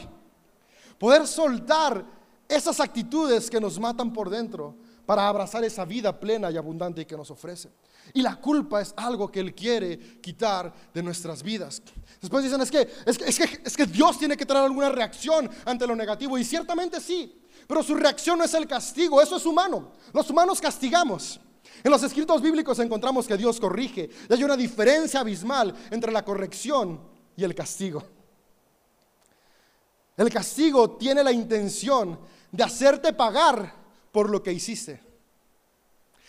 Poder 0.98 1.26
soltar 1.26 2.04
esas 2.48 2.80
actitudes 2.80 3.50
que 3.50 3.60
nos 3.60 3.78
matan 3.78 4.12
por 4.12 4.30
dentro 4.30 4.74
para 5.08 5.26
abrazar 5.26 5.64
esa 5.64 5.86
vida 5.86 6.20
plena 6.20 6.50
y 6.50 6.58
abundante 6.58 7.06
que 7.06 7.16
nos 7.16 7.30
ofrece. 7.30 7.70
Y 8.12 8.20
la 8.20 8.36
culpa 8.36 8.82
es 8.82 8.92
algo 8.94 9.32
que 9.32 9.40
Él 9.40 9.54
quiere 9.54 10.20
quitar 10.20 10.70
de 10.92 11.02
nuestras 11.02 11.42
vidas. 11.42 11.80
Después 12.20 12.44
dicen, 12.44 12.60
es 12.60 12.70
que, 12.70 12.86
es 13.06 13.16
que, 13.16 13.62
es 13.64 13.74
que, 13.74 13.86
Dios 13.86 14.18
tiene 14.18 14.36
que 14.36 14.44
tener 14.44 14.62
alguna 14.62 14.90
reacción 14.90 15.48
ante 15.64 15.86
lo 15.86 15.96
negativo. 15.96 16.36
Y 16.36 16.44
ciertamente 16.44 17.00
sí, 17.00 17.40
pero 17.66 17.82
su 17.82 17.94
reacción 17.94 18.36
no 18.36 18.44
es 18.44 18.52
el 18.52 18.66
castigo, 18.66 19.22
eso 19.22 19.38
es 19.38 19.46
humano. 19.46 19.92
Los 20.12 20.28
humanos 20.28 20.60
castigamos. 20.60 21.40
En 21.82 21.90
los 21.90 22.02
escritos 22.02 22.42
bíblicos 22.42 22.78
encontramos 22.78 23.26
que 23.26 23.38
Dios 23.38 23.58
corrige. 23.58 24.10
Y 24.28 24.32
hay 24.34 24.44
una 24.44 24.58
diferencia 24.58 25.20
abismal 25.20 25.74
entre 25.90 26.12
la 26.12 26.22
corrección 26.22 27.00
y 27.34 27.44
el 27.44 27.54
castigo. 27.54 28.04
El 30.18 30.28
castigo 30.28 30.98
tiene 30.98 31.24
la 31.24 31.32
intención 31.32 32.20
de 32.52 32.62
hacerte 32.62 33.14
pagar 33.14 33.77
por 34.12 34.30
lo 34.30 34.42
que 34.42 34.52
hiciste. 34.52 35.00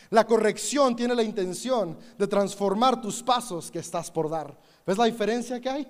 La 0.10 0.26
corrección 0.26 0.96
tiene 0.96 1.13
la 1.13 1.24
intención 1.24 1.98
de 2.18 2.28
transformar 2.28 3.00
tus 3.00 3.22
pasos 3.22 3.70
que 3.70 3.80
estás 3.80 4.10
por 4.10 4.30
dar. 4.30 4.58
¿Ves 4.86 4.98
la 4.98 5.06
diferencia 5.06 5.60
que 5.60 5.70
hay? 5.70 5.88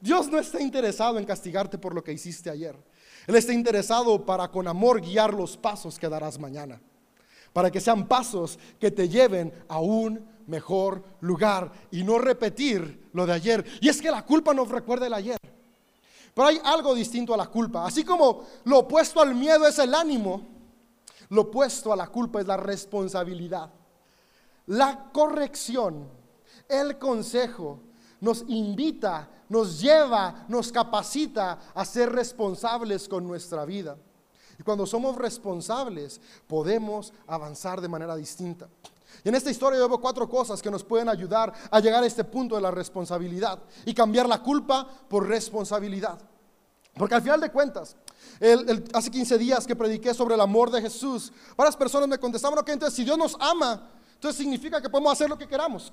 Dios 0.00 0.28
no 0.28 0.38
está 0.38 0.60
interesado 0.60 1.18
en 1.18 1.24
castigarte 1.24 1.78
por 1.78 1.94
lo 1.94 2.02
que 2.02 2.12
hiciste 2.12 2.48
ayer. 2.48 2.76
Él 3.26 3.34
está 3.34 3.52
interesado 3.52 4.24
para 4.24 4.48
con 4.48 4.68
amor 4.68 5.00
guiar 5.00 5.34
los 5.34 5.56
pasos 5.56 5.98
que 5.98 6.08
darás 6.08 6.38
mañana. 6.38 6.80
Para 7.52 7.70
que 7.70 7.80
sean 7.80 8.06
pasos 8.06 8.58
que 8.78 8.90
te 8.90 9.08
lleven 9.08 9.52
a 9.68 9.80
un 9.80 10.26
mejor 10.46 11.02
lugar 11.20 11.72
y 11.90 12.04
no 12.04 12.18
repetir 12.18 13.08
lo 13.12 13.26
de 13.26 13.32
ayer. 13.32 13.64
Y 13.80 13.88
es 13.88 14.00
que 14.00 14.10
la 14.10 14.24
culpa 14.24 14.54
nos 14.54 14.68
recuerda 14.68 15.06
el 15.06 15.14
ayer. 15.14 15.38
Pero 16.34 16.48
hay 16.48 16.60
algo 16.64 16.94
distinto 16.94 17.34
a 17.34 17.36
la 17.36 17.46
culpa. 17.46 17.86
Así 17.86 18.04
como 18.04 18.44
lo 18.64 18.80
opuesto 18.80 19.20
al 19.20 19.34
miedo 19.34 19.66
es 19.66 19.78
el 19.78 19.94
ánimo, 19.94 20.55
lo 21.28 21.42
opuesto 21.42 21.92
a 21.92 21.96
la 21.96 22.08
culpa 22.08 22.40
es 22.40 22.46
la 22.46 22.56
responsabilidad. 22.56 23.70
La 24.66 25.10
corrección, 25.12 26.08
el 26.68 26.98
consejo, 26.98 27.80
nos 28.20 28.44
invita, 28.48 29.28
nos 29.48 29.80
lleva, 29.80 30.46
nos 30.48 30.72
capacita 30.72 31.58
a 31.74 31.84
ser 31.84 32.12
responsables 32.12 33.08
con 33.08 33.26
nuestra 33.26 33.64
vida. 33.64 33.96
Y 34.58 34.62
cuando 34.62 34.86
somos 34.86 35.16
responsables, 35.16 36.20
podemos 36.46 37.12
avanzar 37.26 37.80
de 37.80 37.88
manera 37.88 38.16
distinta. 38.16 38.68
Y 39.22 39.28
en 39.28 39.34
esta 39.34 39.50
historia 39.50 39.78
yo 39.78 39.88
veo 39.88 40.00
cuatro 40.00 40.28
cosas 40.28 40.62
que 40.62 40.70
nos 40.70 40.84
pueden 40.84 41.08
ayudar 41.08 41.52
a 41.70 41.80
llegar 41.80 42.02
a 42.02 42.06
este 42.06 42.24
punto 42.24 42.54
de 42.54 42.62
la 42.62 42.70
responsabilidad 42.70 43.58
y 43.84 43.94
cambiar 43.94 44.28
la 44.28 44.42
culpa 44.42 44.86
por 45.08 45.28
responsabilidad. 45.28 46.18
Porque 46.94 47.14
al 47.14 47.22
final 47.22 47.40
de 47.40 47.50
cuentas, 47.50 47.96
hace 48.92 49.10
15 49.10 49.38
días 49.38 49.66
que 49.66 49.74
prediqué 49.74 50.12
sobre 50.14 50.34
el 50.34 50.40
amor 50.40 50.70
de 50.70 50.82
Jesús, 50.82 51.32
varias 51.56 51.76
personas 51.76 52.08
me 52.08 52.18
contestaban, 52.18 52.58
ok, 52.58 52.68
entonces 52.70 52.94
si 52.94 53.04
Dios 53.04 53.16
nos 53.16 53.36
ama, 53.40 53.90
entonces 54.14 54.38
significa 54.38 54.80
que 54.80 54.88
podemos 54.88 55.12
hacer 55.12 55.28
lo 55.28 55.38
que 55.38 55.46
queramos. 55.46 55.92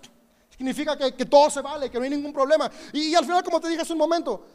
Significa 0.57 0.95
que, 0.95 1.25
todo 1.25 1.49
se 1.49 1.61
vale, 1.61 1.89
que 1.89 1.97
no 1.97 2.03
hay 2.03 2.11
ningún 2.11 2.31
problema. 2.31 2.69
Y, 2.91 3.13
al 3.15 3.25
final, 3.25 3.43
como 3.43 3.59
te 3.59 3.67
dije 3.69 3.81
hace 3.81 3.93
un 3.93 3.99
momento, 3.99 4.45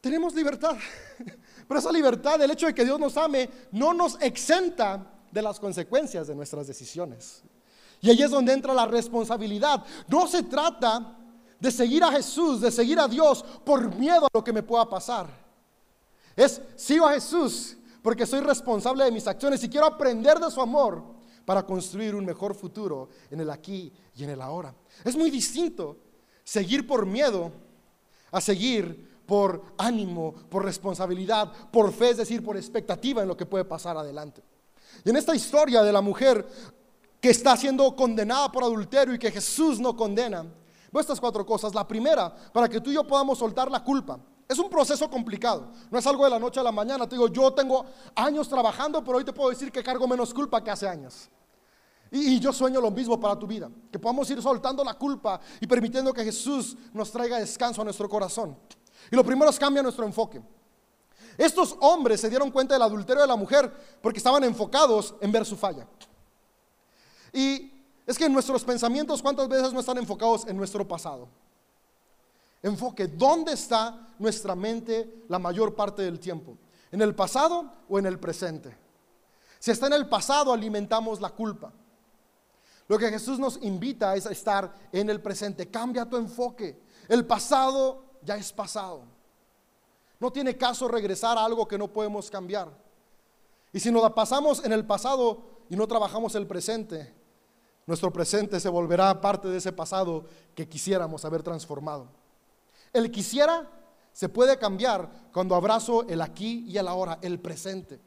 tenemos 0.00 0.34
libertad. 0.34 0.76
Pero 1.68 1.80
esa 1.80 1.92
libertad, 1.92 2.40
el 2.40 2.50
hecho 2.50 2.66
de 2.66 2.74
que 2.74 2.84
Dios 2.84 2.98
nos 2.98 3.16
ame, 3.16 3.48
no 3.72 3.92
nos 3.92 4.20
exenta 4.20 5.06
de 5.30 5.42
las 5.42 5.60
consecuencias 5.60 6.26
de 6.26 6.34
nuestras 6.34 6.66
decisiones. 6.66 7.42
Y 8.00 8.10
ahí 8.10 8.22
es 8.22 8.30
donde 8.30 8.52
entra 8.52 8.74
la 8.74 8.86
responsabilidad. 8.86 9.84
No 10.08 10.26
se 10.26 10.42
trata 10.42 11.16
de 11.60 11.70
seguir 11.70 12.02
a 12.02 12.10
Jesús, 12.10 12.60
de 12.60 12.70
seguir 12.70 12.98
a 12.98 13.06
Dios 13.06 13.44
por 13.64 13.94
miedo 13.94 14.26
a 14.26 14.30
lo 14.32 14.42
que 14.42 14.52
me 14.52 14.62
pueda 14.62 14.88
pasar. 14.88 15.41
Es 16.36 16.60
sigo 16.76 17.06
a 17.06 17.14
Jesús 17.14 17.76
porque 18.02 18.26
soy 18.26 18.40
responsable 18.40 19.04
de 19.04 19.12
mis 19.12 19.26
acciones 19.26 19.62
y 19.62 19.68
quiero 19.68 19.86
aprender 19.86 20.38
de 20.38 20.50
su 20.50 20.60
amor 20.60 21.02
para 21.44 21.64
construir 21.64 22.14
un 22.14 22.24
mejor 22.24 22.54
futuro 22.54 23.08
en 23.30 23.40
el 23.40 23.50
aquí 23.50 23.92
y 24.14 24.24
en 24.24 24.30
el 24.30 24.40
ahora. 24.40 24.74
Es 25.04 25.16
muy 25.16 25.30
distinto 25.30 25.98
seguir 26.44 26.86
por 26.86 27.06
miedo 27.06 27.52
a 28.30 28.40
seguir 28.40 29.22
por 29.26 29.62
ánimo, 29.78 30.34
por 30.50 30.64
responsabilidad, 30.64 31.52
por 31.70 31.92
fe, 31.92 32.10
es 32.10 32.16
decir, 32.18 32.42
por 32.42 32.56
expectativa 32.56 33.22
en 33.22 33.28
lo 33.28 33.36
que 33.36 33.46
puede 33.46 33.64
pasar 33.64 33.96
adelante. 33.96 34.42
Y 35.04 35.10
en 35.10 35.16
esta 35.16 35.34
historia 35.34 35.82
de 35.82 35.92
la 35.92 36.00
mujer 36.00 36.46
que 37.20 37.30
está 37.30 37.56
siendo 37.56 37.94
condenada 37.94 38.50
por 38.50 38.64
adulterio 38.64 39.14
y 39.14 39.18
que 39.18 39.30
Jesús 39.30 39.78
no 39.78 39.96
condena, 39.96 40.42
veo 40.42 41.00
estas 41.00 41.20
cuatro 41.20 41.46
cosas. 41.46 41.74
La 41.74 41.86
primera, 41.86 42.34
para 42.52 42.68
que 42.68 42.80
tú 42.80 42.90
y 42.90 42.94
yo 42.94 43.06
podamos 43.06 43.38
soltar 43.38 43.70
la 43.70 43.82
culpa. 43.82 44.18
Es 44.52 44.58
un 44.58 44.68
proceso 44.68 45.08
complicado, 45.08 45.70
no 45.90 45.98
es 45.98 46.06
algo 46.06 46.24
de 46.24 46.30
la 46.30 46.38
noche 46.38 46.60
a 46.60 46.62
la 46.62 46.70
mañana. 46.70 47.08
Te 47.08 47.14
digo, 47.14 47.28
yo 47.28 47.54
tengo 47.54 47.86
años 48.14 48.50
trabajando, 48.50 49.02
pero 49.02 49.16
hoy 49.16 49.24
te 49.24 49.32
puedo 49.32 49.48
decir 49.48 49.72
que 49.72 49.82
cargo 49.82 50.06
menos 50.06 50.34
culpa 50.34 50.62
que 50.62 50.70
hace 50.70 50.86
años. 50.86 51.30
Y, 52.10 52.38
yo 52.38 52.52
sueño 52.52 52.78
lo 52.78 52.90
mismo 52.90 53.18
para 53.18 53.38
tu 53.38 53.46
vida, 53.46 53.70
que 53.90 53.98
podamos 53.98 54.28
ir 54.28 54.42
soltando 54.42 54.84
la 54.84 54.92
culpa 54.92 55.40
y 55.58 55.66
permitiendo 55.66 56.12
que 56.12 56.22
Jesús 56.22 56.76
nos 56.92 57.10
traiga 57.10 57.38
descanso 57.38 57.80
a 57.80 57.84
nuestro 57.84 58.10
corazón. 58.10 58.54
Y 59.10 59.16
lo 59.16 59.24
primero 59.24 59.50
es 59.50 59.58
cambia 59.58 59.82
nuestro 59.82 60.04
enfoque. 60.04 60.42
Estos 61.38 61.74
hombres 61.80 62.20
se 62.20 62.28
dieron 62.28 62.50
cuenta 62.50 62.74
del 62.74 62.82
adulterio 62.82 63.22
de 63.22 63.28
la 63.28 63.36
mujer 63.36 63.72
porque 64.02 64.18
estaban 64.18 64.44
enfocados 64.44 65.14
en 65.22 65.32
ver 65.32 65.46
su 65.46 65.56
falla. 65.56 65.86
Y 67.32 67.72
es 68.06 68.18
que 68.18 68.28
nuestros 68.28 68.62
pensamientos 68.64 69.22
cuántas 69.22 69.48
veces 69.48 69.72
no 69.72 69.80
están 69.80 69.96
enfocados 69.96 70.46
en 70.46 70.58
nuestro 70.58 70.86
pasado. 70.86 71.26
Enfoque, 72.62 73.08
¿dónde 73.08 73.52
está 73.52 74.14
nuestra 74.18 74.54
mente 74.54 75.24
la 75.28 75.38
mayor 75.38 75.74
parte 75.74 76.02
del 76.02 76.20
tiempo? 76.20 76.56
¿En 76.92 77.02
el 77.02 77.14
pasado 77.14 77.72
o 77.88 77.98
en 77.98 78.06
el 78.06 78.18
presente? 78.18 78.76
Si 79.58 79.70
está 79.70 79.86
en 79.86 79.94
el 79.94 80.08
pasado, 80.08 80.52
alimentamos 80.52 81.20
la 81.20 81.30
culpa. 81.30 81.72
Lo 82.88 82.98
que 82.98 83.08
Jesús 83.08 83.38
nos 83.38 83.60
invita 83.62 84.14
es 84.14 84.26
a 84.26 84.32
estar 84.32 84.72
en 84.92 85.08
el 85.08 85.20
presente. 85.20 85.70
Cambia 85.70 86.08
tu 86.08 86.16
enfoque. 86.16 86.80
El 87.08 87.26
pasado 87.26 88.04
ya 88.22 88.36
es 88.36 88.52
pasado. 88.52 89.04
No 90.20 90.30
tiene 90.30 90.56
caso 90.56 90.86
regresar 90.88 91.38
a 91.38 91.44
algo 91.44 91.66
que 91.66 91.78
no 91.78 91.92
podemos 91.92 92.30
cambiar. 92.30 92.68
Y 93.72 93.80
si 93.80 93.90
nos 93.90 94.02
la 94.02 94.14
pasamos 94.14 94.64
en 94.64 94.72
el 94.72 94.84
pasado 94.84 95.42
y 95.68 95.74
no 95.74 95.88
trabajamos 95.88 96.34
el 96.34 96.46
presente, 96.46 97.14
nuestro 97.86 98.12
presente 98.12 98.60
se 98.60 98.68
volverá 98.68 99.20
parte 99.20 99.48
de 99.48 99.58
ese 99.58 99.72
pasado 99.72 100.26
que 100.54 100.68
quisiéramos 100.68 101.24
haber 101.24 101.42
transformado. 101.42 102.21
El 102.92 103.10
quisiera 103.10 103.68
se 104.12 104.28
puede 104.28 104.58
cambiar 104.58 105.10
cuando 105.32 105.54
abrazo 105.54 106.06
el 106.08 106.20
aquí 106.20 106.64
y 106.68 106.76
el 106.76 106.86
ahora, 106.86 107.18
el 107.22 107.40
presente. 107.40 108.00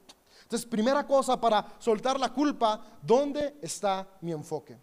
Entonces, 0.43 0.67
primera 0.67 1.07
cosa 1.07 1.41
para 1.41 1.65
soltar 1.79 2.19
la 2.19 2.31
culpa, 2.31 2.79
¿dónde 3.01 3.57
está 3.61 4.07
mi 4.21 4.31
enfoque? 4.31 4.77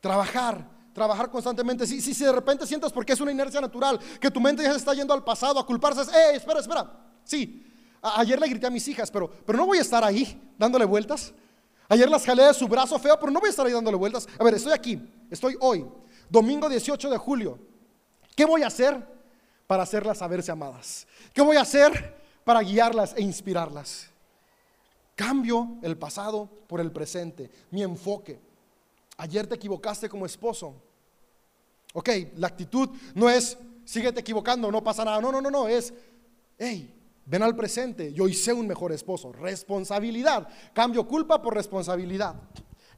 Trabajar, 0.00 0.68
trabajar 0.92 1.30
constantemente. 1.30 1.86
Si, 1.86 2.00
si, 2.02 2.24
de 2.24 2.32
repente 2.32 2.66
sientas 2.66 2.92
porque 2.92 3.14
es 3.14 3.20
una 3.20 3.32
inercia 3.32 3.60
natural, 3.60 3.98
que 4.20 4.30
tu 4.30 4.38
mente 4.38 4.62
ya 4.62 4.72
se 4.72 4.78
está 4.78 4.92
yendo 4.92 5.14
al 5.14 5.24
pasado 5.24 5.58
a 5.58 5.64
culparse, 5.64 6.02
¡eh, 6.02 6.36
espera, 6.36 6.60
espera! 6.60 6.90
Sí, 7.24 7.66
ayer 8.02 8.38
le 8.38 8.48
grité 8.48 8.66
a 8.66 8.70
mis 8.70 8.86
hijas, 8.86 9.10
pero, 9.10 9.30
pero 9.30 9.56
no 9.56 9.64
voy 9.64 9.78
a 9.78 9.82
estar 9.82 10.04
ahí 10.04 10.52
dándole 10.58 10.84
vueltas. 10.84 11.32
Ayer 11.88 12.08
las 12.08 12.24
jalé 12.24 12.44
de 12.44 12.54
su 12.54 12.68
brazo 12.68 12.98
feo, 12.98 13.18
pero 13.18 13.32
no 13.32 13.40
voy 13.40 13.48
a 13.48 13.50
estar 13.50 13.66
ahí 13.66 13.72
dándole 13.72 13.96
vueltas. 13.96 14.28
A 14.38 14.44
ver, 14.44 14.54
estoy 14.54 14.72
aquí, 14.72 15.00
estoy 15.30 15.56
hoy, 15.60 15.86
domingo 16.28 16.68
18 16.68 17.08
de 17.08 17.16
julio. 17.16 17.69
¿Qué 18.40 18.46
voy 18.46 18.62
a 18.62 18.68
hacer 18.68 19.06
para 19.66 19.82
hacerlas 19.82 20.16
saberse 20.16 20.50
amadas? 20.50 21.06
¿Qué 21.34 21.42
voy 21.42 21.58
a 21.58 21.60
hacer 21.60 22.16
para 22.42 22.62
guiarlas 22.62 23.12
e 23.14 23.20
inspirarlas? 23.20 24.06
Cambio 25.14 25.76
el 25.82 25.98
pasado 25.98 26.48
por 26.66 26.80
el 26.80 26.90
presente, 26.90 27.50
mi 27.70 27.82
enfoque. 27.82 28.40
Ayer 29.18 29.46
te 29.46 29.56
equivocaste 29.56 30.08
como 30.08 30.24
esposo. 30.24 30.74
Ok, 31.92 32.08
la 32.36 32.46
actitud 32.46 32.88
no 33.14 33.28
es, 33.28 33.58
síguete 33.84 34.20
equivocando, 34.20 34.72
no 34.72 34.82
pasa 34.82 35.04
nada. 35.04 35.20
No, 35.20 35.30
no, 35.30 35.42
no, 35.42 35.50
no, 35.50 35.68
es, 35.68 35.92
hey, 36.56 36.98
ven 37.26 37.42
al 37.42 37.54
presente, 37.54 38.10
yo 38.14 38.26
hice 38.26 38.54
un 38.54 38.66
mejor 38.66 38.90
esposo. 38.90 39.34
Responsabilidad, 39.34 40.48
cambio 40.72 41.06
culpa 41.06 41.42
por 41.42 41.54
responsabilidad. 41.54 42.36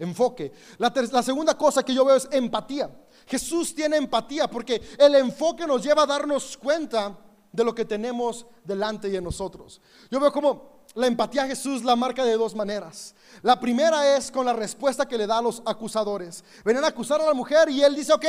Enfoque. 0.02 0.52
La, 0.78 1.22
segunda 1.22 1.56
cosa 1.56 1.84
que 1.84 1.94
yo 1.94 2.04
veo 2.04 2.16
es 2.16 2.26
empatía. 2.32 2.90
Jesús 3.24 3.72
tiene 3.72 3.96
empatía 3.96 4.48
porque 4.48 4.82
el 4.98 5.14
enfoque 5.14 5.64
nos 5.64 5.80
lleva 5.84 6.02
a 6.02 6.06
darnos 6.06 6.56
cuenta 6.56 7.16
de 7.52 7.62
lo 7.62 7.72
que 7.72 7.84
tenemos 7.84 8.44
delante 8.64 9.08
de 9.08 9.20
nosotros. 9.20 9.80
Yo 10.10 10.18
veo 10.18 10.32
como 10.32 10.82
la 10.96 11.06
empatía 11.06 11.44
a 11.44 11.46
Jesús 11.46 11.84
la 11.84 11.94
marca 11.94 12.24
de 12.24 12.36
dos 12.36 12.52
maneras. 12.56 13.14
La 13.42 13.60
primera 13.60 14.16
es 14.16 14.32
con 14.32 14.44
la 14.44 14.52
respuesta 14.52 15.06
que 15.06 15.16
le 15.16 15.28
da 15.28 15.38
a 15.38 15.42
los 15.42 15.62
acusadores. 15.64 16.42
Venían 16.64 16.84
a 16.84 16.88
acusar 16.88 17.20
a 17.20 17.26
la 17.26 17.34
mujer 17.34 17.70
y 17.70 17.80
él 17.80 17.94
dice, 17.94 18.12
ok, 18.12 18.26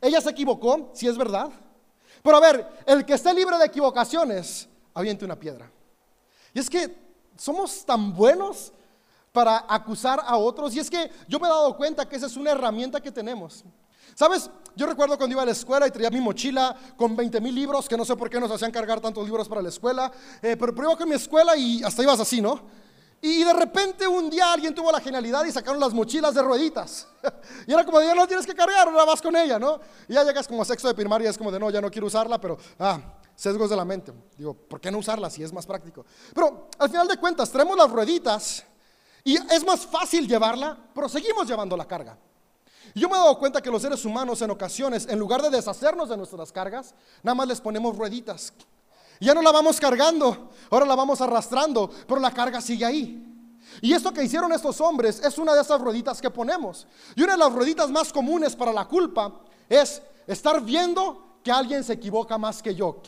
ella 0.00 0.20
se 0.20 0.30
equivocó, 0.30 0.90
si 0.92 1.06
es 1.06 1.16
verdad. 1.16 1.50
Pero 2.20 2.36
a 2.36 2.40
ver, 2.40 2.68
el 2.84 3.06
que 3.06 3.14
esté 3.14 3.32
libre 3.32 3.56
de 3.58 3.66
equivocaciones, 3.66 4.68
aviente 4.92 5.24
una 5.24 5.38
piedra. 5.38 5.70
Y 6.52 6.58
es 6.58 6.68
que 6.68 6.96
somos 7.36 7.84
tan 7.84 8.12
buenos 8.12 8.72
para 9.32 9.64
acusar 9.68 10.20
a 10.24 10.36
otros. 10.36 10.74
Y 10.74 10.80
es 10.80 10.90
que 10.90 11.10
yo 11.28 11.38
me 11.38 11.46
he 11.46 11.50
dado 11.50 11.76
cuenta 11.76 12.08
que 12.08 12.16
esa 12.16 12.26
es 12.26 12.36
una 12.36 12.50
herramienta 12.50 13.00
que 13.00 13.12
tenemos. 13.12 13.64
¿Sabes? 14.14 14.50
Yo 14.74 14.86
recuerdo 14.86 15.16
cuando 15.16 15.34
iba 15.34 15.42
a 15.42 15.46
la 15.46 15.52
escuela 15.52 15.86
y 15.86 15.90
traía 15.90 16.10
mi 16.10 16.20
mochila 16.20 16.76
con 16.96 17.14
20 17.14 17.40
mil 17.40 17.54
libros, 17.54 17.88
que 17.88 17.96
no 17.96 18.04
sé 18.04 18.16
por 18.16 18.28
qué 18.28 18.40
nos 18.40 18.50
hacían 18.50 18.72
cargar 18.72 19.00
tantos 19.00 19.24
libros 19.24 19.48
para 19.48 19.62
la 19.62 19.68
escuela, 19.68 20.10
eh, 20.42 20.56
pero, 20.58 20.74
pero 20.74 20.88
iba 20.88 20.98
con 20.98 21.08
mi 21.08 21.14
escuela 21.14 21.56
y 21.56 21.82
hasta 21.84 22.02
ibas 22.02 22.18
así, 22.18 22.40
¿no? 22.40 22.60
Y 23.20 23.42
de 23.42 23.52
repente 23.52 24.06
un 24.06 24.30
día 24.30 24.52
alguien 24.52 24.74
tuvo 24.74 24.92
la 24.92 25.00
genialidad 25.00 25.44
y 25.44 25.50
sacaron 25.50 25.80
las 25.80 25.92
mochilas 25.92 26.34
de 26.34 26.42
rueditas. 26.42 27.08
y 27.66 27.72
era 27.72 27.84
como 27.84 28.00
ya 28.00 28.14
no 28.14 28.26
tienes 28.26 28.46
que 28.46 28.54
cargar, 28.54 28.86
ahora 28.86 29.04
vas 29.04 29.20
con 29.20 29.34
ella, 29.34 29.58
¿no? 29.58 29.80
Y 30.08 30.14
ya 30.14 30.22
llegas 30.22 30.46
como 30.46 30.62
a 30.62 30.64
sexto 30.64 30.86
de 30.88 30.94
primaria, 30.94 31.28
es 31.28 31.36
como 31.36 31.50
de, 31.50 31.58
no, 31.58 31.70
ya 31.70 31.80
no 31.80 31.90
quiero 31.90 32.06
usarla, 32.06 32.40
pero, 32.40 32.56
ah, 32.78 33.00
sesgos 33.34 33.70
de 33.70 33.76
la 33.76 33.84
mente. 33.84 34.12
Digo, 34.36 34.54
¿por 34.54 34.80
qué 34.80 34.90
no 34.90 34.98
usarla 34.98 35.30
si 35.30 35.42
es 35.42 35.52
más 35.52 35.66
práctico? 35.66 36.04
Pero 36.32 36.68
al 36.78 36.88
final 36.88 37.08
de 37.08 37.16
cuentas, 37.16 37.50
traemos 37.50 37.76
las 37.76 37.90
rueditas 37.90 38.64
y 39.28 39.36
es 39.36 39.62
más 39.62 39.84
fácil 39.84 40.26
llevarla, 40.26 40.74
pero 40.94 41.06
seguimos 41.06 41.46
llevando 41.46 41.76
la 41.76 41.86
carga. 41.86 42.16
Yo 42.94 43.10
me 43.10 43.14
he 43.14 43.18
dado 43.18 43.38
cuenta 43.38 43.60
que 43.60 43.70
los 43.70 43.82
seres 43.82 44.02
humanos 44.06 44.40
en 44.40 44.50
ocasiones, 44.50 45.06
en 45.06 45.18
lugar 45.18 45.42
de 45.42 45.50
deshacernos 45.50 46.08
de 46.08 46.16
nuestras 46.16 46.50
cargas, 46.50 46.94
nada 47.22 47.34
más 47.34 47.46
les 47.46 47.60
ponemos 47.60 47.94
rueditas. 47.94 48.54
Ya 49.20 49.34
no 49.34 49.42
la 49.42 49.52
vamos 49.52 49.78
cargando, 49.78 50.50
ahora 50.70 50.86
la 50.86 50.94
vamos 50.94 51.20
arrastrando, 51.20 51.90
pero 52.06 52.18
la 52.18 52.30
carga 52.30 52.62
sigue 52.62 52.86
ahí. 52.86 53.22
Y 53.82 53.92
esto 53.92 54.14
que 54.14 54.24
hicieron 54.24 54.50
estos 54.50 54.80
hombres 54.80 55.20
es 55.22 55.36
una 55.36 55.54
de 55.54 55.60
esas 55.60 55.78
rueditas 55.78 56.22
que 56.22 56.30
ponemos. 56.30 56.86
Y 57.14 57.22
una 57.22 57.32
de 57.32 57.38
las 57.40 57.52
rueditas 57.52 57.90
más 57.90 58.10
comunes 58.10 58.56
para 58.56 58.72
la 58.72 58.86
culpa 58.88 59.42
es 59.68 60.00
estar 60.26 60.62
viendo 60.62 61.40
que 61.44 61.52
alguien 61.52 61.84
se 61.84 61.92
equivoca 61.92 62.38
más 62.38 62.62
que 62.62 62.74
yo. 62.74 63.02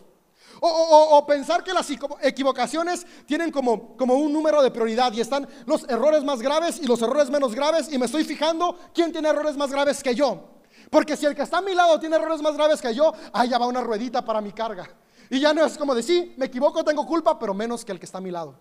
O, 0.61 1.25
pensar 1.27 1.65
que 1.65 1.73
las 1.73 1.89
equivocaciones 2.23 3.07
tienen 3.27 3.51
como, 3.51 3.97
como 3.97 4.15
un 4.15 4.33
número 4.33 4.63
de 4.63 4.71
prioridad 4.71 5.13
y 5.13 5.21
están 5.21 5.49
los 5.65 5.89
errores 5.89 6.23
más 6.23 6.41
graves 6.41 6.79
y 6.83 6.87
los 6.87 7.01
errores 7.01 7.31
menos 7.31 7.55
graves 7.55 7.91
y 7.91 7.99
me 7.99 8.07
estoy 8.07 8.25
fijando 8.25 8.79
quién 8.93 9.11
tiene 9.11 9.29
errores 9.31 9.57
más 9.57 9.71
graves 9.71 10.03
que 10.03 10.15
yo. 10.15 10.51
Porque 10.91 11.17
si 11.17 11.25
el 11.25 11.35
que 11.35 11.43
está 11.43 11.59
a 11.59 11.63
mi 11.63 11.75
lado 11.75 11.99
tiene 11.99 12.17
errores 12.17 12.43
más 12.43 12.55
graves 12.57 12.83
que 12.83 12.95
yo, 12.95 13.13
allá 13.33 13.59
va 13.59 13.67
una 13.67 13.81
ruedita 13.81 14.25
para 14.25 14.41
mi 14.41 14.53
carga. 14.53 14.89
Y 15.31 15.39
ya 15.39 15.55
no 15.55 15.65
es 15.65 15.79
como 15.79 15.95
decir, 15.95 16.35
me 16.37 16.47
equivoco, 16.47 16.85
tengo 16.85 17.07
culpa, 17.07 17.39
pero 17.39 17.55
menos 17.55 17.85
que 17.85 17.93
el 17.93 17.99
que 17.99 18.07
está 18.07 18.19
a 18.19 18.21
mi 18.21 18.31
lado. 18.31 18.59